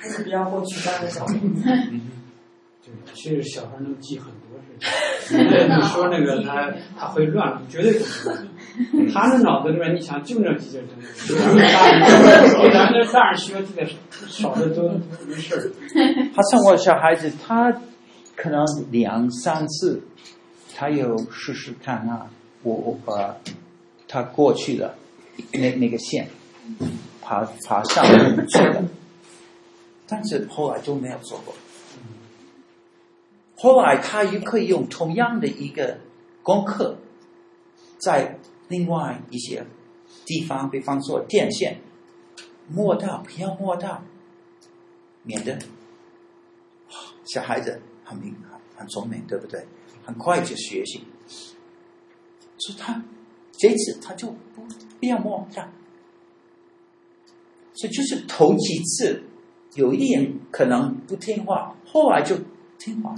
[0.00, 1.34] 还是比较过去当的小孩。
[1.42, 2.00] 嗯，
[2.84, 4.78] 对，其实小孩能记很多事
[5.28, 5.38] 情。
[5.38, 8.32] 你说那个他他会乱，绝对不会。
[9.12, 11.34] 他的脑子里面，你想就那几件东西，
[12.72, 13.84] 咱这大人学记得
[14.28, 14.88] 少的多
[15.26, 15.68] 没事儿。
[16.32, 17.72] 他像我小孩子，他
[18.36, 20.00] 可能两三次
[20.76, 22.28] 他有试试看啊，
[22.62, 23.34] 我我把，
[24.06, 24.94] 他过去的
[25.52, 26.28] 那那个线，
[27.20, 28.04] 爬爬上
[28.46, 28.84] 去了，
[30.08, 31.54] 但是后来都没有做过。
[33.54, 35.98] 后来他又可以用同样的一个
[36.42, 36.96] 功课，
[37.98, 38.38] 在
[38.68, 39.66] 另外一些
[40.24, 41.80] 地方，比方说电线，
[42.68, 44.02] 摸到不要摸到，
[45.24, 45.58] 免得
[47.24, 48.34] 小孩子很明
[48.76, 49.66] 很聪明，对不对？
[50.04, 51.04] 很快就学习。
[52.58, 53.02] 所以他
[53.52, 54.62] 这次他就不
[55.00, 55.70] 不要摸上，
[57.74, 59.22] 所以就是头几次
[59.78, 62.36] 有一点可能不听话，后来就
[62.80, 63.14] 听话。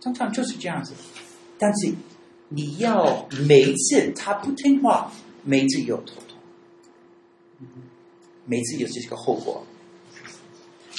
[0.00, 0.94] 通常就是这样子，
[1.58, 1.92] 但是
[2.48, 5.12] 你要每一次他不听话，
[5.42, 6.38] 每一次有头痛，
[8.46, 9.62] 每一次有这个后果。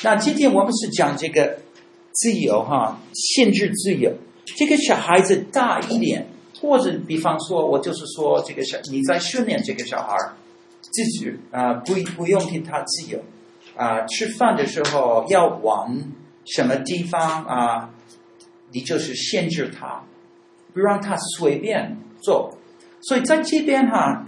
[0.03, 1.59] 那今天我们是讲这个
[2.11, 4.13] 自由哈，限制自由。
[4.57, 6.27] 这个小孩子大一点，
[6.61, 10.15] 或者比方说，我就是说，这个小你在训练这个小孩
[10.81, 13.23] 自己啊，不不用听他自由
[13.75, 15.97] 啊，吃饭的时候要往
[16.45, 17.89] 什么地方啊？
[18.71, 20.03] 你就是限制他，
[20.73, 22.57] 不让他随便做。
[23.01, 24.25] 所以在这边哈，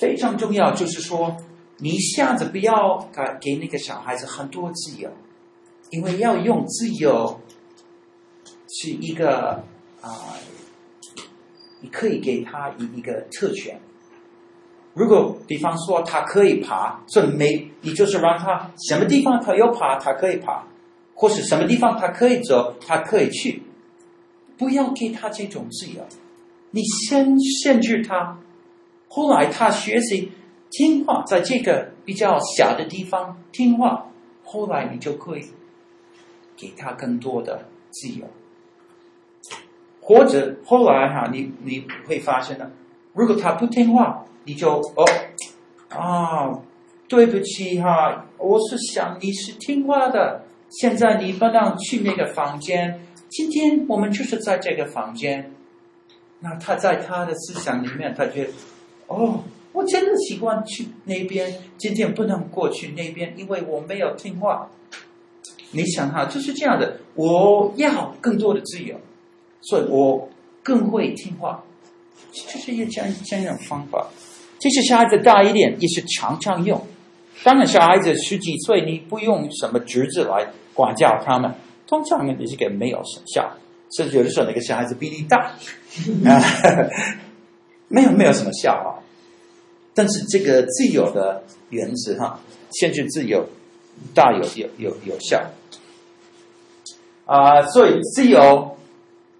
[0.00, 1.36] 非常重要，就是说，
[1.78, 5.10] 你一下子不要给给那个小孩子很多自由，
[5.90, 7.40] 因为要用自由
[8.68, 9.64] 是一个
[10.00, 10.36] 啊、
[11.80, 13.80] 你可以给他一一个特权。
[14.98, 20.64] 如果比方说他可以爬，所以没你就是让他什么地方他要爬，他可以爬。
[21.14, 23.62] 或是什么地方他可以走，他可以去，
[24.56, 26.00] 不要给他这种自由。
[26.70, 28.38] 你先限制他，
[29.08, 30.30] 后来他学习
[30.70, 34.06] 听话，在这个比较小的地方听话，
[34.44, 35.44] 后来你就可以
[36.56, 38.24] 给他更多的自由。
[40.00, 42.70] 或者后来哈，你你会发现呢，
[43.12, 45.04] 如果他不听话，你就哦
[45.90, 46.58] 啊，
[47.06, 50.42] 对不起哈，我是想你是听话的。
[50.70, 52.98] 现在你不能去那个房间。
[53.28, 55.52] 今天我们就是在这个房间。
[56.40, 58.50] 那他在他的思想里面，他觉得，
[59.08, 61.52] 哦，我真的习惯去那边。
[61.76, 64.70] 今天不能过去那边，因为我没有听话。
[65.72, 66.98] 你想哈，就是这样的。
[67.14, 68.96] 我要更多的自由，
[69.60, 70.26] 所以我
[70.62, 71.62] 更会听话。
[72.30, 74.06] 就是一这样这样的方法。
[74.58, 76.86] 即使小孩子大一点，也是常常用。
[77.44, 81.54] 当然，小孩子十几岁，你不用什么侄子来管教他们，
[81.86, 83.48] 通常也是给没有什么效，
[83.96, 85.52] 甚至有的时候那个小孩子比你大，
[86.28, 86.42] 啊，
[87.86, 88.98] 没有没有什么效啊。
[89.94, 92.40] 但是这个自由的原则哈，
[92.70, 93.48] 限制自由
[94.14, 95.50] 大有有有有效
[97.24, 98.76] 啊，所以自由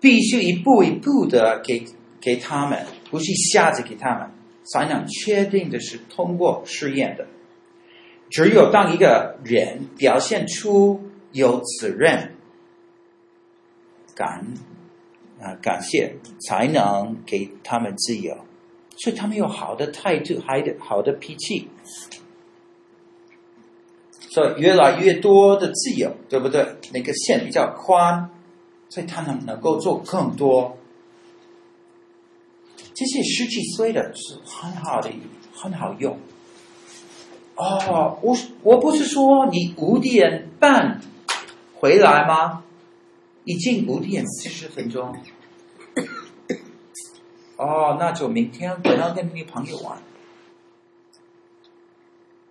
[0.00, 1.84] 必须一步一步的给
[2.20, 4.30] 给他们，不是一下子给他们，
[4.72, 7.26] 才能确定的是通过试验的。
[8.30, 11.00] 只有当一个人表现出
[11.32, 12.34] 有责任
[14.14, 14.46] 感
[15.40, 16.16] 啊，感谢，
[16.46, 18.36] 才能给他们自由。
[18.96, 21.68] 所以他们有好的态度，还有好的脾气。
[24.30, 26.66] 所以越来越多的自由，对不对？
[26.92, 28.30] 那个线比较宽，
[28.88, 30.77] 所以他们能够做更多。
[32.98, 35.08] 这些十几岁的是很好的，
[35.54, 36.18] 很好用。
[37.54, 41.00] 哦，我我不是说你五点半
[41.76, 42.64] 回来吗？
[43.44, 45.16] 已经五点四十分钟。
[47.56, 50.02] 哦，那就明天我要跟你朋友玩。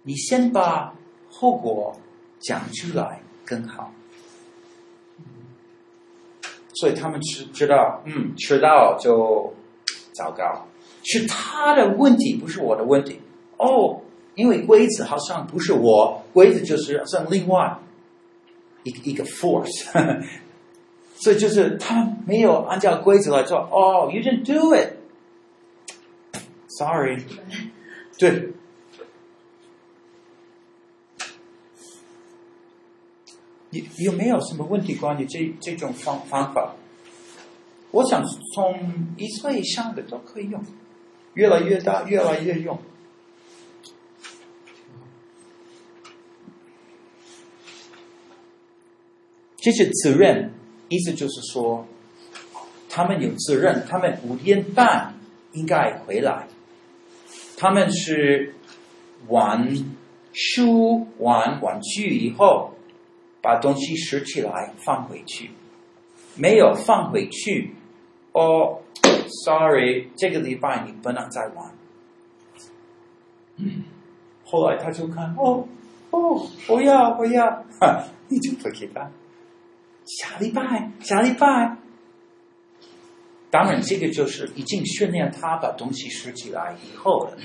[0.03, 0.93] 你先把
[1.29, 1.97] 后果
[2.39, 3.91] 讲出来更好。
[6.75, 9.53] 所以他们知知道，嗯，迟到就
[10.18, 10.65] 糟糕，
[11.03, 13.22] 是他的问题，不是我的问题。
[13.57, 14.01] 哦。
[14.36, 17.80] 因为规则好像不是我，规则就是像另外
[18.84, 20.22] 一个一个 force，呵呵，
[21.18, 23.57] 所以就是他没有按照规则来做。
[23.57, 24.76] 哦，you didn't do
[26.68, 27.18] it，sorry，
[28.20, 28.49] 对，
[33.72, 36.76] 有有没有什么问题关于这这种方方法？
[37.91, 38.23] 我想
[38.53, 40.61] 从一岁以上的都可以用，
[41.33, 42.77] 越来越大，越来越用。
[49.57, 50.53] 这些责任，
[50.88, 51.85] 意思就是说，
[52.89, 55.13] 他们有责任，他们五点半
[55.51, 56.47] 应该回来。
[57.57, 58.53] 他们是
[59.27, 59.67] 玩
[60.31, 62.75] 书、玩玩具以后，
[63.41, 65.49] 把东西拾起来放回去，
[66.38, 67.73] 没有放回去，
[68.31, 68.79] 哦
[69.45, 71.71] ，sorry，这个礼拜你不能再玩。
[74.45, 75.67] 后来他就看，哦
[76.11, 77.65] 哦，我要我要，
[78.29, 79.09] 你就不给他。
[80.05, 81.75] 下礼拜，下礼拜。
[83.49, 87.38] 当然，这个就是已经训练他把东西拾起来以后了，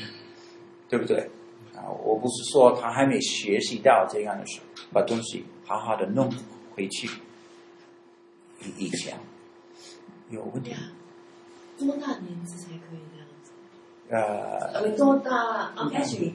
[0.89, 1.31] 对不对？
[1.75, 6.31] 啊，我不是说他还没学习到这样的时候，把东西好好的弄
[6.75, 7.09] 回去。
[8.79, 9.19] 以前
[10.31, 10.75] 有问题。
[11.79, 13.51] 多大年纪才可以这样子？
[14.11, 15.35] 呃，你多大？
[15.37, 16.33] 啊，Actually，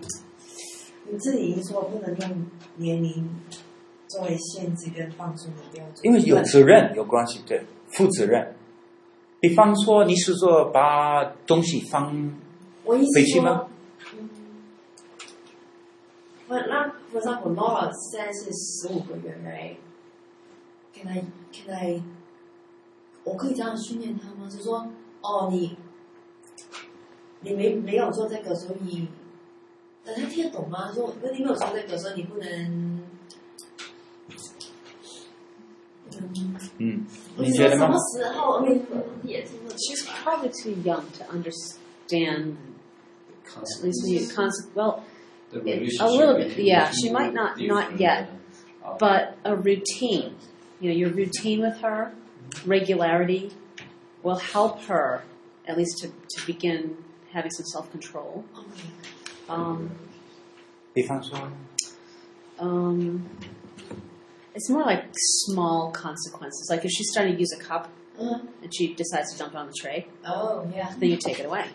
[1.09, 3.29] 你自己已经说不能用年龄
[4.07, 5.99] 作为限制跟放松的标准。
[6.03, 8.55] 因为有责任有关系，对，负责任。
[9.39, 12.11] 比方说，你是说把东西放
[12.83, 13.67] 回去吗？
[14.17, 14.29] 嗯。
[16.49, 22.01] 那，for example，Nora 现在是十五个月，right？Can I？Can I？
[23.26, 24.48] 我可以这样训练他吗？
[24.48, 24.86] 就是说，
[25.22, 25.76] 哦，你，
[27.40, 29.08] 你没没有做这个，所以，
[30.04, 30.92] 大家听得懂吗？
[30.92, 33.02] 说，因为你没有做这个，所以你不能。
[36.78, 37.06] 嗯，
[37.36, 37.86] 你觉得吗？
[37.86, 38.66] 什么时候？
[39.22, 42.56] 也 She's probably too young to understand.
[43.54, 45.02] At least when you concept, well,
[45.52, 46.90] a little bit, yeah.
[46.90, 48.28] She might not, not yet,
[48.98, 50.36] but a routine.
[50.80, 52.12] You know, your routine with her,
[52.65, 53.51] regularity,
[54.23, 55.23] will help her
[55.67, 56.97] at least to to begin
[57.31, 58.45] having some self control.
[59.49, 59.91] Um,
[62.59, 63.29] um,
[64.55, 65.05] it's more like
[65.45, 66.67] small consequences.
[66.69, 67.89] Like if she's starting to use a cup
[68.19, 68.39] uh-huh.
[68.63, 70.07] and she decides to dump it on the tray.
[70.25, 70.93] Oh, yeah.
[70.97, 71.65] Then you take it away.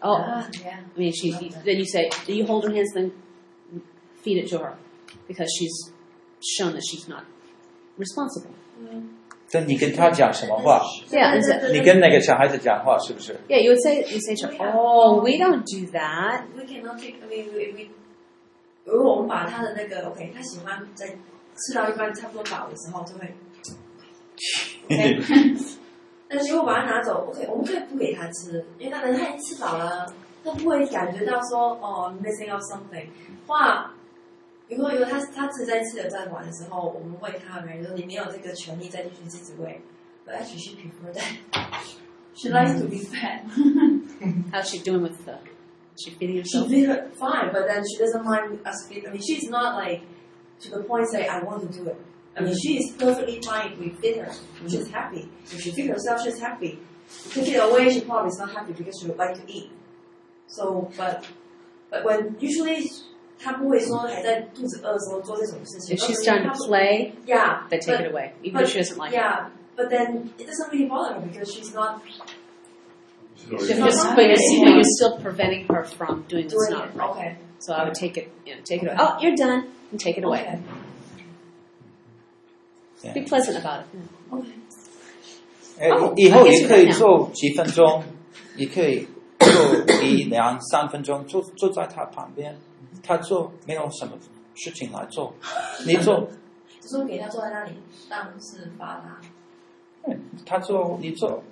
[0.00, 0.80] Oh, uh, yeah.
[0.94, 3.12] I mean, she you, then you say, then you hold her hands, then
[4.22, 4.76] feed it to her
[5.26, 5.92] because she's
[6.56, 7.24] shown that she's not
[7.96, 8.54] responsible.
[8.80, 9.08] Mm.
[9.48, 10.82] 这你跟他讲什么话？
[11.10, 11.32] 对啊，
[11.72, 17.16] 你跟那个小孩子讲话是不是？Yeah, you say you say, "Oh, we don't do that." We cannot take.
[17.22, 17.90] I mean, we we.
[18.84, 23.32] 如果我们把他的那个 OK，他喜欢在吃到一半差不多饱的时候就会。
[24.90, 25.20] OK，
[26.28, 30.06] 但是如果把它拿走，OK，我们可以不给他吃，因为他等他已经吃饱了，
[30.42, 33.06] 他不会感觉到说哦、oh,，missing out something。
[33.46, 33.94] 话。
[34.69, 39.81] 如果有他他自己在吃的在玩的时候，我们喂他，比如说你没有这个权利再继续自己喂。
[40.25, 41.81] But actually she prefer that.
[42.35, 43.43] She likes to be fed.
[44.51, 45.37] How's she doing with the?
[45.97, 46.69] She feeding herself?
[46.69, 49.09] She feed her fine, but then she doesn't mind us feeding.
[49.09, 50.03] I mean, she's not like
[50.61, 51.97] to the point say I want to do it.
[52.37, 54.31] I mean, she is perfectly fine if we feed her.
[54.67, 55.27] She's happy.
[55.43, 56.79] If she feed herself, she's happy.
[57.07, 59.51] If we take it away, she probably is not happy because she would like to
[59.51, 59.71] eat.
[60.47, 61.25] So, but
[61.89, 62.89] but when usually
[63.39, 65.95] 她不会说还在肚子饿的时候做这种事情。
[65.95, 68.97] If she's starting to play, yeah, they take but, it away, even but, if she doesn't
[68.97, 69.51] like yeah, it.
[69.77, 72.01] but then it doesn't really bother her because she's not.
[72.03, 72.19] She's
[73.49, 76.95] you're, but, you're, but you're still preventing her from doing what's doing not it.
[76.95, 77.09] right.
[77.11, 77.37] Okay.
[77.59, 78.97] So I would take it, you know, take it away.
[78.99, 80.59] Oh, you're done, and take it away.
[82.99, 83.13] Okay.
[83.13, 83.87] Be pleasant about it.
[84.33, 84.53] Okay.
[85.79, 85.87] 哎，
[86.17, 88.03] 以后也可以做几分钟，
[88.57, 89.07] 也可以
[89.39, 89.49] 做
[90.03, 92.57] 一两三分钟，坐坐在他旁边，
[93.02, 94.12] 他做没有什么
[94.54, 95.34] 事情来做，
[95.86, 96.28] 你做。
[96.80, 97.72] 就是给他坐在那里
[98.08, 99.20] 当示范啊。
[100.06, 101.42] 嗯，他做你做，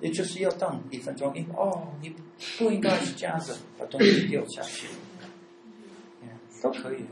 [0.00, 1.32] 你就是要等一分钟。
[1.34, 2.14] 你哦，你
[2.58, 4.86] 不应该是这样子把东西丢下去，
[6.22, 6.28] 嗯，
[6.62, 7.04] 都可以。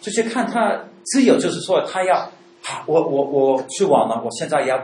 [0.00, 2.30] 就是看他自由，就是说他要。
[2.86, 4.76] 我我我去晚了，我现在要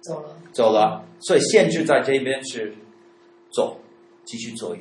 [0.00, 2.76] 走了，走了，所以限制在这边是
[3.52, 3.76] 走，
[4.24, 4.78] 继续做一。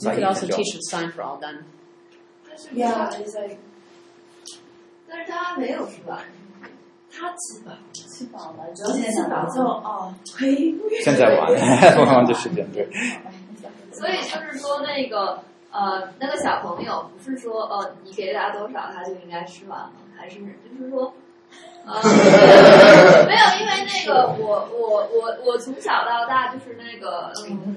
[0.00, 1.64] You could also teach the sign for all done.
[2.72, 3.58] Yeah, it's like，
[5.08, 6.18] 但是他没有吃饱，
[7.10, 10.74] 他吃饱，吃饱了，主要是吃饱之后哦，可以。
[11.02, 11.50] 现在玩，
[12.06, 12.88] 玩的时间对。
[13.92, 21.12] 所以就是说，那个呃，那个小朋友不是说呃，你给他多少，他就应该吃完了，还是就是说。
[21.86, 22.00] 啊，
[23.26, 27.76] 没有，因为那个我我我我从小到大就是那个嗯，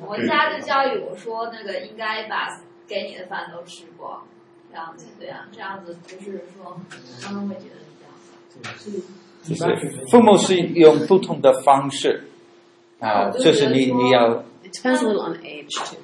[0.00, 4.22] 我家就教育我说，那个应该把给你的饭都吃过，
[4.70, 6.80] 这样子对啊，这样子就是说
[7.22, 8.38] 他们会觉得比较好。
[9.42, 12.28] 就是父母是用不同的方式
[13.00, 14.44] 啊，就是你你要。
[14.62, 15.98] It depends a little on age too.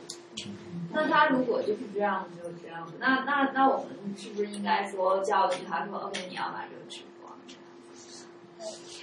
[0.92, 7.02] 那他如果就是这样子，就这样子，那那那我们是不是应该说教育他说，OK，你要把这个吃？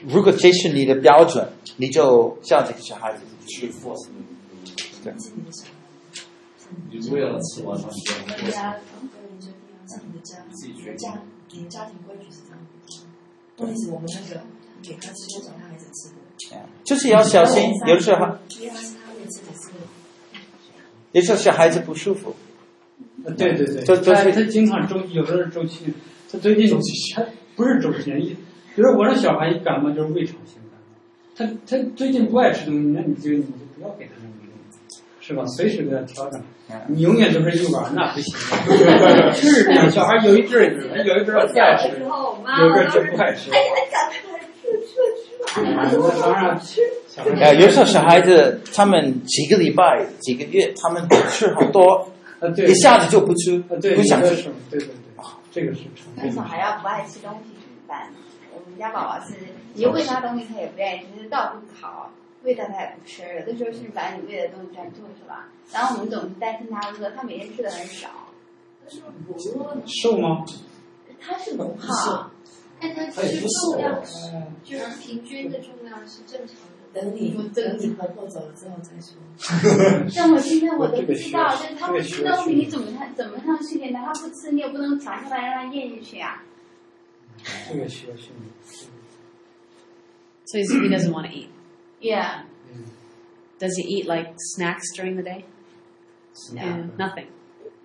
[0.07, 1.47] 如果这是你的标准，
[1.77, 3.95] 你就叫这个小孩子去做。
[5.03, 5.13] 对。
[6.89, 8.79] 你不要吃完家，是你的家，
[10.01, 11.21] 你的家，
[11.51, 12.59] 你的家庭规矩是这样。
[13.57, 14.41] 问题是我们那个
[14.81, 16.15] 给他吃多少他孩子吃的。
[16.85, 18.25] 就是要小心，有的时候，
[18.59, 19.69] 因为他是他会吃的是。
[21.11, 22.33] 有时候小孩子不舒服。
[23.37, 25.93] 对对对，他他经常周有的是周期，
[26.31, 26.69] 他最近
[27.15, 27.25] 他
[27.55, 28.35] 不是周期，一，
[28.75, 30.95] 比如我让小孩一感冒就是胃肠性感冒，
[31.35, 34.51] 他他最近不爱吃东西，那你就你就不要给他那么多，
[35.19, 35.45] 是吧？
[35.45, 36.41] 随时给他调整。
[36.87, 38.33] 你永远都是一碗，那不行。
[39.33, 40.63] 是这样，小孩有一阵儿，
[41.03, 43.51] 有一阵儿不爱吃，有一阵儿就不爱吃。
[43.51, 44.89] 哎呀，赶快吃吃
[45.19, 45.77] 吃吧！
[46.17, 46.79] 早上吃。
[47.41, 52.09] 呃，有时候小孩子他们几个礼拜、几个月，他们吃很多，
[52.65, 54.29] 一下子就不吃，不想吃。
[54.69, 54.87] 对对对，
[55.51, 55.81] 这个是。
[56.15, 58.07] 那小孩要不爱吃东西怎么办？
[58.13, 58.30] 我
[58.71, 59.35] 们家宝宝是，
[59.75, 62.09] 你喂他东西他也不愿意吃，到处跑。
[62.43, 65.49] 喂他他也不吃，有的时候是把你喂的东西占住，是吧？
[65.71, 68.09] 然后我们总是担心他饿，他每天吃的很少。
[68.83, 69.77] 他是不是不饿？
[69.85, 70.43] 瘦吗？
[71.19, 72.31] 他是不胖，
[72.79, 74.31] 但他其实重量是，
[74.63, 76.99] 就是平均的重量是正常的。
[76.99, 80.09] 等你等你婆婆走了之后再说。
[80.09, 84.01] 像我今天我都不知道，就是他不吃东西，你怎么他怎么上训练他？
[84.07, 86.41] 他不吃，你也不能抢下来让他咽进去啊。
[87.68, 88.52] 这个需要训练。
[90.44, 91.48] So he doesn't want to eat.
[92.00, 92.44] Yeah.
[93.58, 95.44] Does he eat like snacks during the day?
[96.52, 96.62] No.
[96.62, 97.28] Yeah, nothing.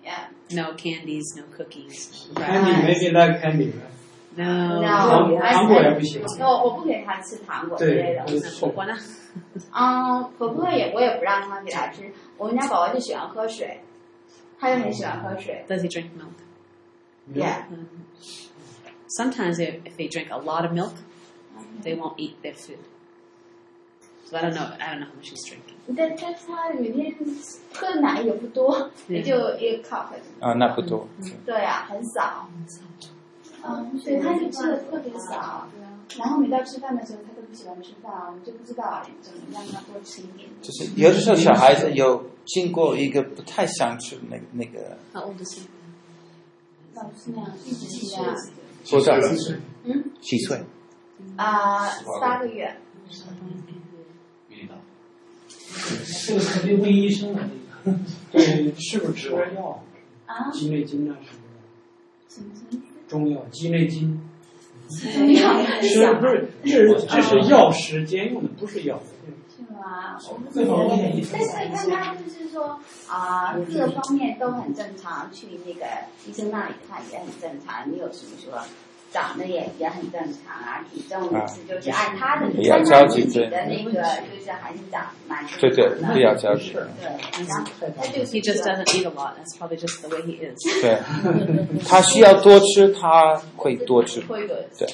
[0.04, 0.28] Yeah.
[0.50, 2.28] No candies, no cookies.
[2.34, 3.90] Candy, maybe like candy, right?
[4.36, 4.80] No.
[4.80, 5.40] No.
[5.40, 6.22] 糖果也不行。
[6.40, 8.24] 我我不给他吃糖果之类的。
[8.60, 8.96] 婆婆呢？
[9.72, 12.12] 嗯，婆婆也我也不让他给他吃。
[12.36, 13.80] 我们家宝宝就喜欢喝水，
[14.60, 15.64] 他就很喜欢喝水。
[15.68, 16.36] Does he drink milk?
[17.34, 17.64] Yeah.
[19.17, 20.93] Sometimes if, if they drink a lot of milk,
[21.83, 22.77] they won't eat their food.
[24.25, 24.69] So I don't know.
[24.79, 25.77] I don't know how much he's drinking.
[25.95, 27.15] 但但是他每天
[27.73, 30.07] 喝的奶也不多，也就一个 cup。
[30.41, 31.07] 啊，那不多。
[31.45, 32.47] 对啊，很少。
[33.63, 35.67] 嗯，所以他就吃的特别少。
[36.17, 40.49] 然后每到吃饭的时候，他都不喜欢吃饭，我们就不知道怎么让他多吃一点。
[40.61, 44.97] 就是有的时候小孩子有经过一个不太想吃那个那个。
[45.13, 45.61] How old is he?
[46.93, 48.35] 老是那样，一直是这样。
[48.89, 49.55] 多少岁？
[49.85, 50.61] 嗯，几岁？
[51.35, 51.87] 啊，
[52.19, 52.75] 三个月。
[56.27, 57.49] 这个肯定问医生了，
[58.31, 59.83] 这个对，是不是吃点药？
[60.25, 60.51] 啊？
[60.51, 61.59] 鸡内金啊什么的？
[62.27, 62.83] 什么什么？
[63.07, 64.19] 中药鸡内金。
[64.89, 65.61] 中药？
[65.81, 66.49] 是不是？
[66.63, 69.01] 这这是药食兼用的，不是药。
[69.87, 70.19] 是吗？
[70.29, 70.73] 我不知道。
[71.31, 71.41] 但
[71.77, 75.85] 是看他就是说啊，各方面都很正常，去那个
[76.25, 78.61] 医生那里看也很正常，你有什么说。
[79.09, 86.73] 长得也也很正常啊，体重也是就是按他的，按他自己的那个就是还是长蛮对对，不要着急。
[86.73, 86.83] 对，
[87.47, 89.35] 然后他就是 He just doesn't eat a lot.
[89.37, 90.59] That's probably just the way he is.
[90.83, 90.99] 对，
[91.87, 94.21] 他需要多吃，他会多吃。
[94.77, 94.89] 对。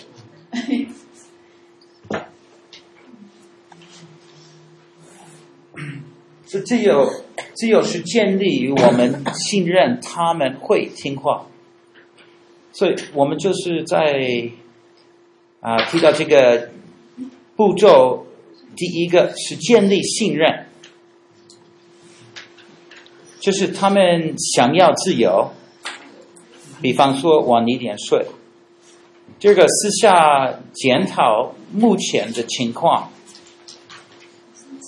[6.54, 7.12] 这只有
[7.56, 11.48] 只有是建立于我们信任他们会听话。
[12.74, 14.52] 所以我们就是在
[15.62, 16.70] 啊、提到这个
[17.56, 18.28] 步骤，
[18.76, 20.68] 第一个是建立信任，
[23.40, 25.50] 就是他们想要自由，
[26.84, 28.28] 比方说晚一点睡。
[29.40, 33.10] 第二个私下检讨目前的情况。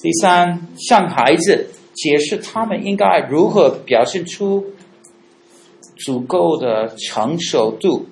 [0.05, 4.63] 第三，向孩子解释他们应该如何表现出。
[5.97, 8.05] 足够的成熟度，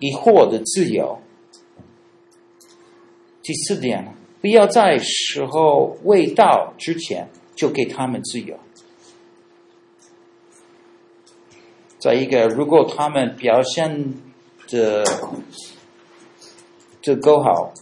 [0.00, 1.20] 以获得自由。
[3.44, 8.58] 第四点，不要在时候未到之前就给他们自由。
[12.00, 14.14] 再一个，如果他们表现
[14.66, 15.04] 的
[17.02, 17.72] 的够好，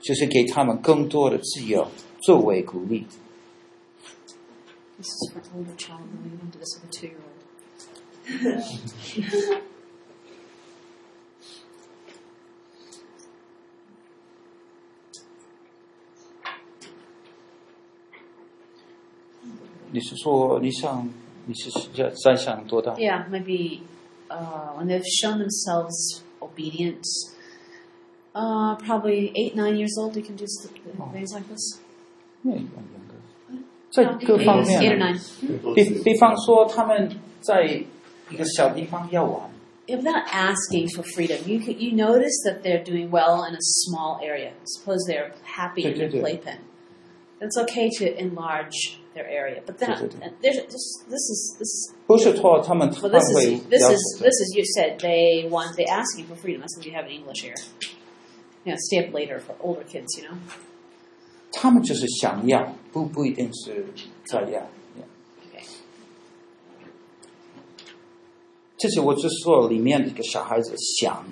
[0.00, 1.88] 就是给他们更多的自由
[2.27, 3.05] 作为鼓励。
[4.97, 7.33] This is for older child, we went to this with a two-year-old.
[19.91, 21.07] 你是说你想
[21.45, 21.69] 你是
[22.23, 22.95] 在想多大？
[22.95, 23.81] Yeah, maybe
[24.27, 27.03] uh, when they've shown themselves obedient,
[28.33, 30.47] uh, probably eight, nine years old, you can do
[31.13, 31.79] things like this.
[33.91, 35.75] 在各方面 eight or nine.
[35.75, 37.09] 比比方说他们
[37.39, 37.85] 在。
[38.33, 39.49] 一个小地方要玩。
[39.87, 44.53] Without asking for freedom, you can, you notice that they're doing well in a small area.
[44.63, 46.59] Suppose they're happy in their playpen.
[47.41, 49.89] It's okay to enlarge their area, but then
[50.41, 51.03] there's this.
[51.09, 51.93] This is this.
[52.07, 56.35] 不是说他们 Well, this is this is this is you said they want they asking for
[56.35, 56.61] freedom.
[56.61, 57.55] That's what you have in English here.
[58.63, 60.37] you know, stay up later for older kids, you know.
[61.51, 63.85] 他们就是想要，不不一定是
[64.25, 64.65] 这样。
[65.51, 65.63] Okay.
[68.77, 71.25] 这是我就说里面的一个小孩子想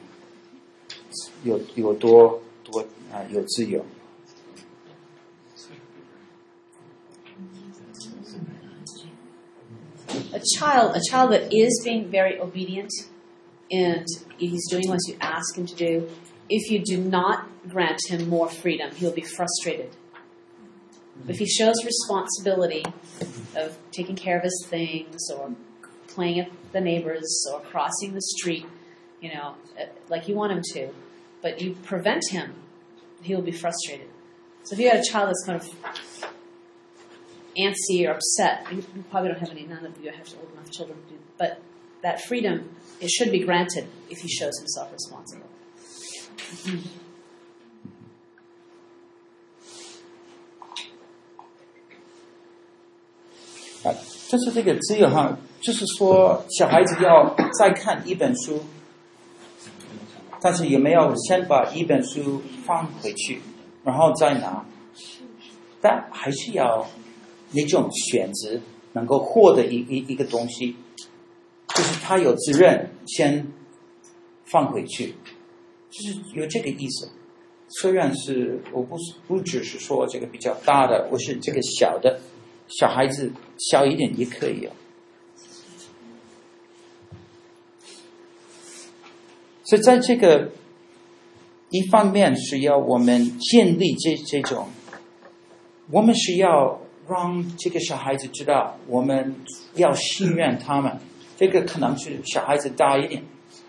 [1.43, 2.81] 有有多多
[3.11, 3.83] 啊、呃、有自由。
[10.33, 12.89] A child, a child that is being very obedient,
[13.69, 14.05] and
[14.37, 16.07] he's doing what you ask him to do.
[16.49, 19.89] If you do not grant him more freedom, he'll be frustrated.
[21.28, 22.84] If he shows responsibility
[23.56, 25.52] of taking care of his things or
[26.06, 28.66] playing at the neighbors or crossing the street,
[29.20, 30.90] you know, uh, like you want him to,
[31.42, 32.54] but you prevent him,
[33.22, 34.08] he'll be frustrated.
[34.62, 35.68] So if you had a child that's kind of
[37.56, 40.98] antsy or upset, you probably don't have any, none of you have old enough children
[41.02, 41.60] to do, but
[42.02, 45.48] that freedom, it should be granted if he shows himself responsible.
[46.36, 47.05] Mm-hmm.
[54.28, 58.60] 就是这个自由哈，就是说小孩子要再看一本书，
[60.40, 63.40] 但是有没有先把一本书放回去，
[63.84, 64.64] 然后再拿？
[65.80, 66.86] 但还是要
[67.52, 68.58] 那种选择，
[68.92, 70.74] 能够获得一一一个东西，
[71.74, 73.46] 就是他有责任先
[74.44, 75.14] 放回去，
[75.90, 77.08] 就是有这个意思。
[77.68, 82.20] 虽然是我不是不只是说这个比较大的，我是这个小的。
[82.68, 84.72] 小孩子小一点也可以哦，
[89.64, 90.50] 所以在这个
[91.70, 94.68] 一方面是要我们建立这这种，
[95.90, 99.36] 我们是要让这个小孩子知道，我们
[99.74, 100.98] 要信任他们。
[101.36, 103.22] 这个可能是小孩子大一点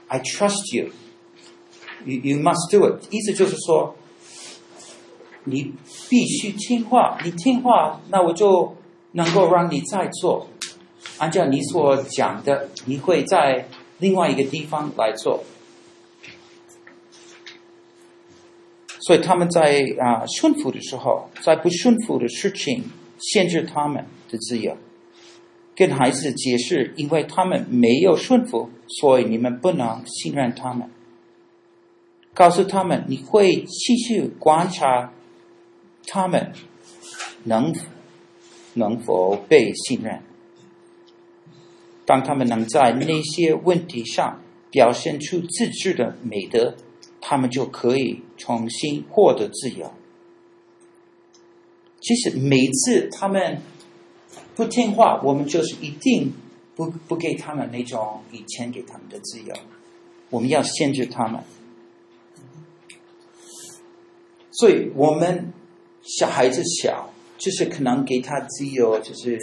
[0.07, 0.89] ，I trust you,
[2.03, 3.03] you you must do it。
[3.11, 3.95] 意思就是说，
[5.43, 5.73] 你
[6.09, 8.75] 必须听话，你听话，那我就。
[9.13, 10.47] 能够让你再做，
[11.17, 13.67] 按照你所讲的，你会在
[13.99, 15.43] 另外一个地方来做。
[18.99, 22.83] 所以他们在啊顺服的时候，在不顺服的事情
[23.17, 24.75] 限制他们的自由，
[25.75, 30.89] 跟孩子解释，因为他们没有顺服，所以你们不能信任他们。
[32.33, 35.13] 告诉他们，你会继续观察
[36.05, 36.51] 他们
[37.45, 37.73] 能。
[38.77, 40.21] 能否被信任？
[42.05, 44.41] 当他们能在那些问题上
[44.71, 46.75] 表现出自制的美德，
[47.19, 49.91] 他们就可以重新获得自由。
[51.99, 53.61] 其实每次他们
[54.55, 56.31] 不听话，我们就是一定
[56.75, 59.53] 不不给他们那种以前给他们的自由。
[60.29, 61.43] 我们要限制他们，
[64.51, 65.51] 所以我们
[66.03, 67.09] 小孩子小。
[67.37, 69.39] 就是可能给他自由，就是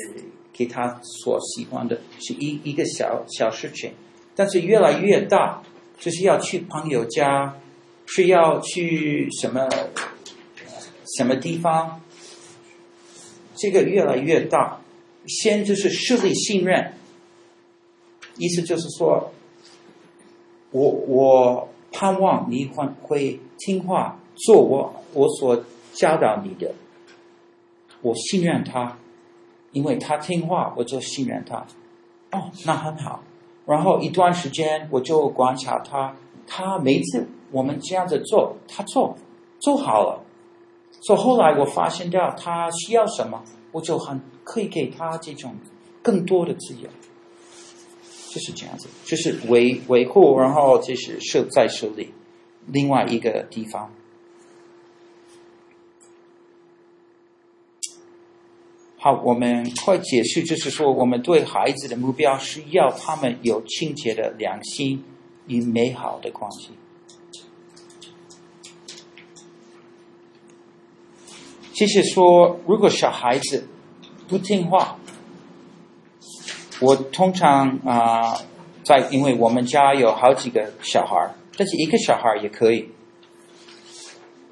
[0.53, 3.93] 给他所喜欢的，是一一个小小事情。
[4.35, 5.63] 但是越来越大，
[5.99, 7.57] 就是要去朋友家，
[8.07, 9.69] 是要去什么
[11.17, 12.01] 什么地方，
[13.55, 14.81] 这个越来越大。
[15.27, 16.93] 先就是树立信任，
[18.37, 19.33] 意思就是说，
[20.71, 25.65] 我我盼望你会会听话，做我我所
[25.95, 26.75] 教导你的。
[28.05, 28.99] 我信任他，
[29.73, 31.57] 因为他听话，我就信任他。
[32.33, 33.23] 哦，那很好。
[33.65, 36.15] 然后一段时间，我就观察他，
[36.47, 39.17] 他每次我们这样子做，他做
[39.59, 40.21] 做好了。
[41.01, 45.55] 所以后来我发现到他需要什么，我就很可以给他这种
[46.03, 46.89] 更多的自由。
[48.29, 52.13] 就是这样子，就是维维护，然后就是设再设立
[52.67, 53.91] 另外一个地方。
[59.05, 65.05] 好，我们快解释，就是说，我们对孩子的目标是要他们有清洁的良心
[65.47, 66.71] 与美好的关系。
[71.75, 73.69] 其实说，如果小孩子
[74.27, 74.97] 不听话，
[76.81, 78.41] 我通常啊、
[78.85, 82.89] 在因为我们家有好几个小孩，但是一个小孩也可以。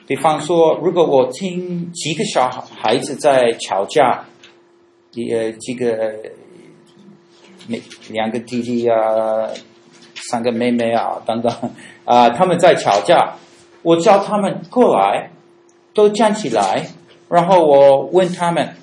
[0.07, 4.27] 比方说，如果我听几个小孩子在吵架。
[5.15, 6.15] 呃，几个
[7.69, 9.49] 妹，两个弟弟啊，
[10.15, 11.53] 三个妹妹啊，等等
[12.05, 13.37] 啊，他们在吵架。
[13.83, 15.33] 我叫他们过来，
[15.93, 16.87] 都站起来，
[17.29, 18.77] 然后我问他们，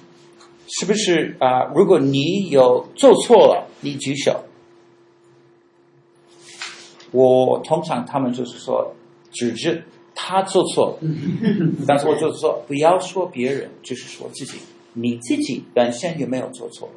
[0.67, 1.71] 是不是啊？
[1.73, 4.43] 如果你有做错了，你举手。
[7.11, 8.93] 我通常他们就是说，
[9.31, 9.81] 指着
[10.13, 10.99] 他做错，
[11.87, 14.59] 但是我就是说，不要说别人，就是说自己，
[14.93, 16.89] 你自己本身有没有做错？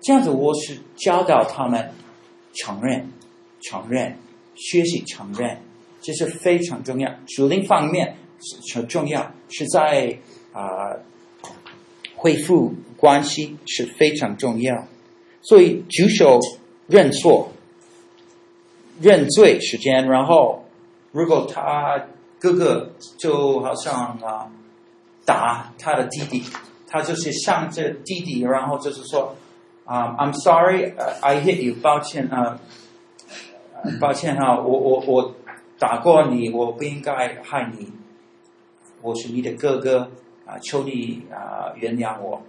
[0.00, 1.90] 这样子，我是教导他们
[2.52, 3.10] 承认、
[3.60, 4.16] 承认、
[4.54, 5.58] 学习承认，
[6.00, 7.10] 这是非常重要。
[7.26, 10.18] 属灵方面是很重要，是在
[10.52, 10.96] 啊、
[12.14, 14.86] 恢复关系是非常重要。
[15.42, 16.38] 所以举手
[16.86, 17.50] 认错、
[19.00, 20.64] 认罪时间，然后
[21.10, 22.06] 如果他
[22.38, 24.52] 哥哥就好像啊
[25.26, 26.42] 打他的弟弟，
[26.86, 29.36] 他就是向着弟弟，然后就是说。
[29.88, 32.58] 啊、，I'm sorry, I hit you，抱歉啊
[34.00, 35.36] 抱歉哈、我我我
[35.78, 37.92] 打过你，我不应该害你，
[39.00, 40.10] 我是你的哥哥
[40.44, 42.42] 啊，求你啊原谅我。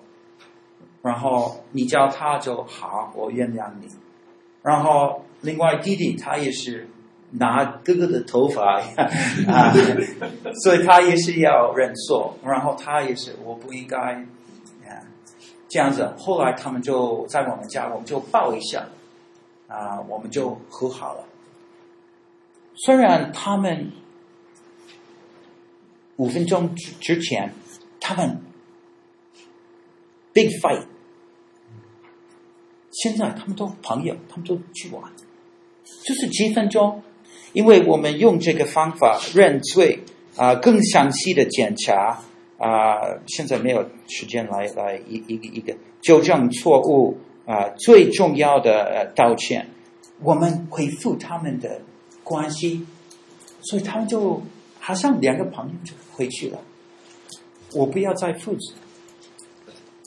[1.03, 3.87] 然后你叫他就好，我原谅你。
[4.63, 6.89] 然后另外弟弟他也是
[7.31, 8.81] 拿哥哥的头发
[9.47, 9.73] 啊，
[10.63, 12.37] 所以他也是要认错。
[12.43, 14.25] 然后他也是我不应该。
[15.69, 18.87] 这样子，后来他们就在我们家，我们就抱一下，
[19.67, 21.25] 啊，我们就和好了。
[22.73, 23.91] 虽然他们
[26.15, 27.53] 五分钟之之前，
[27.99, 28.39] 他们
[30.31, 30.85] big fight，
[32.91, 35.11] 现在他们都朋友，他们都去玩，
[36.05, 37.03] 就是几分钟，
[37.53, 39.99] 因为我们用这个方法认罪
[40.35, 42.23] 啊，更详细的检查。
[42.59, 42.97] 啊、
[43.27, 47.15] 现在没有时间来来一一个一个纠正错误
[47.45, 49.67] 啊、最重要的道歉，
[50.23, 51.81] 我们恢复他们的
[52.23, 52.83] 关系，
[53.61, 54.41] 所以他们就
[54.79, 56.59] 好像两个朋友就回去了。
[57.73, 58.73] 我不要再复制，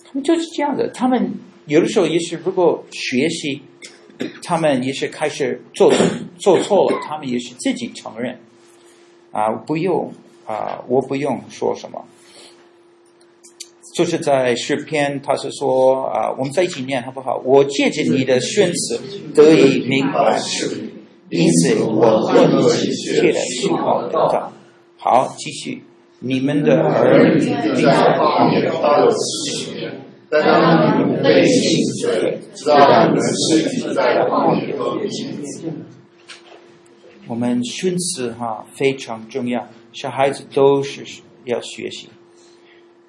[0.05, 0.91] 他们就是这样的。
[0.91, 1.33] 他们
[1.67, 3.62] 有的时候也是，如果学习，
[4.43, 5.93] 他们也是开始做
[6.39, 8.39] 做错了，他们也是自己承认
[9.33, 10.13] 啊，不用
[10.47, 12.05] 啊，我不用说什么。
[13.95, 17.41] 就是在诗篇，他是说啊，我们在一起念好不好？
[17.45, 19.01] 我借着你的宣词
[19.35, 20.39] 得以明白，
[21.29, 24.53] 因此我恨恶一切的虚谎的道。
[24.97, 25.83] 好，继续，
[26.21, 28.75] 你们的儿女在旷野都
[29.05, 29.80] 有四十年，
[30.31, 35.74] 当你们背信弃义，知道你们尸体在旷野都有七年。
[37.27, 41.05] 我们训词哈非常重要，小孩子都是
[41.44, 42.09] 要学习。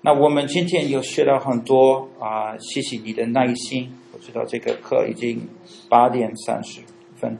[0.02, 3.94] 那我们今天又学到很多啊，谢谢你的耐心。
[4.14, 5.48] 我知道这个课已经
[5.90, 6.82] 八点三十
[7.18, 7.38] 分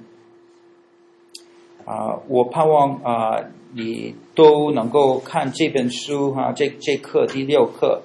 [1.86, 3.44] 啊，我盼望啊
[3.74, 8.04] 你都能够看这本书哈、这这课第六课，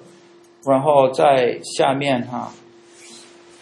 [0.67, 2.53] 然后在下面哈、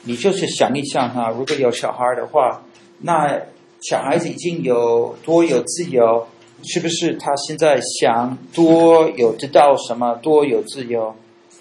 [0.02, 2.62] 你就是想一想哈、如果有小孩的话，
[2.98, 3.40] 那
[3.80, 6.26] 小孩子已经有多有自由。
[6.66, 11.14] 是不是他现在想多有得到什么，多有自由，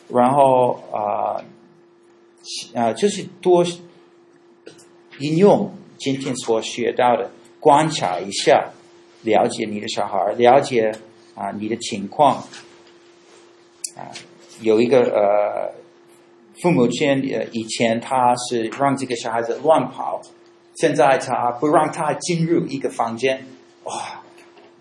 [0.08, 1.44] 然后啊
[2.74, 3.66] 啊、就是多
[5.20, 8.70] 应用今天所学到的，观察一下，
[9.24, 10.94] 了解你的小孩，了解
[11.36, 12.38] 啊、你的情况
[13.98, 14.08] 啊、
[14.64, 15.74] 有一个呃
[16.62, 20.22] 父母亲呃以前他是让这个小孩子乱跑，
[20.76, 23.46] 现在他不让他进入一个房间，
[23.84, 24.20] 哇。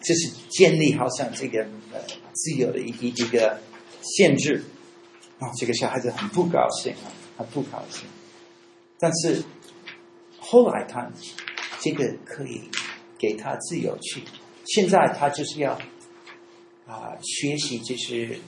[0.04, 1.60] 这是建立好像这个
[1.92, 2.00] 呃
[2.32, 3.56] 自由的一一一个
[4.02, 4.64] 限制
[5.38, 7.06] 啊，这个小孩子很不高兴啊，
[7.38, 8.04] 很不高兴。
[8.98, 9.44] 但是
[10.40, 11.08] 后来他
[11.78, 12.62] 这个可以
[13.16, 14.24] 给他自由去，
[14.64, 15.74] 现在他就是要
[16.88, 18.40] 啊学习，就是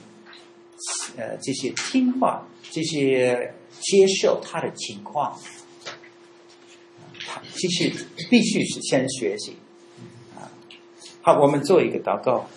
[1.17, 5.39] 呃这些听话，这些接受他的情况，
[7.25, 9.55] 他其实必须是先学习。
[10.35, 10.51] 啊
[11.21, 12.47] 好，我们做一个祷告。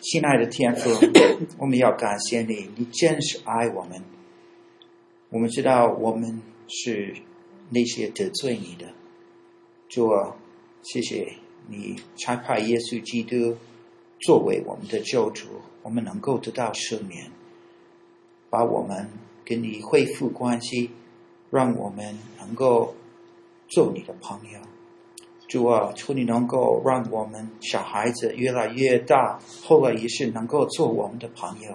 [0.00, 0.90] 亲爱的天父，
[1.58, 4.02] 我们要感谢你，你真是爱我们。
[5.28, 7.14] 我们知道我们是
[7.68, 8.86] 那些得罪你的，
[9.90, 10.34] 主啊，
[10.82, 11.34] 谢谢
[11.66, 13.58] 你差派耶稣基督
[14.20, 15.46] 作为我们的救主，
[15.82, 17.30] 我们能够得到赦免，
[18.50, 19.08] 把我们
[19.44, 20.90] 跟你恢复关系，
[21.50, 22.94] 让我们能够
[23.68, 24.58] 做你的朋友。
[25.46, 31.74] 主啊，求你能够让我们小孩子越来越大，后来也是能够做我们的朋友。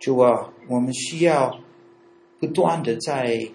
[0.00, 1.60] 主啊，我们需要
[2.40, 3.48] 不断的在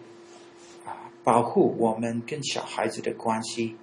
[0.85, 3.75] 啊保护我们跟小孩子的关系。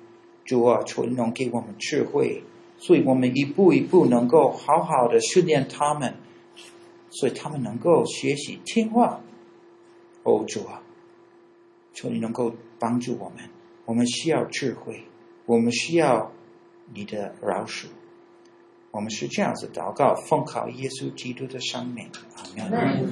[0.46, 2.42] 主啊，求你能给我们智慧，
[2.84, 6.16] 所以我们一步一步能够好好的训练他们，
[7.08, 9.22] 所以他们能够学习听话。
[10.22, 10.82] 哦，主啊，
[11.94, 13.48] 求你能够帮助我们，
[13.86, 15.04] 我们需要智慧。
[15.46, 16.30] 我们需要
[16.92, 17.86] 你的饶恕。
[18.90, 22.10] 我们是这样子祷告，奉靠耶稣基督的生命。
[22.58, 23.08] 阿门。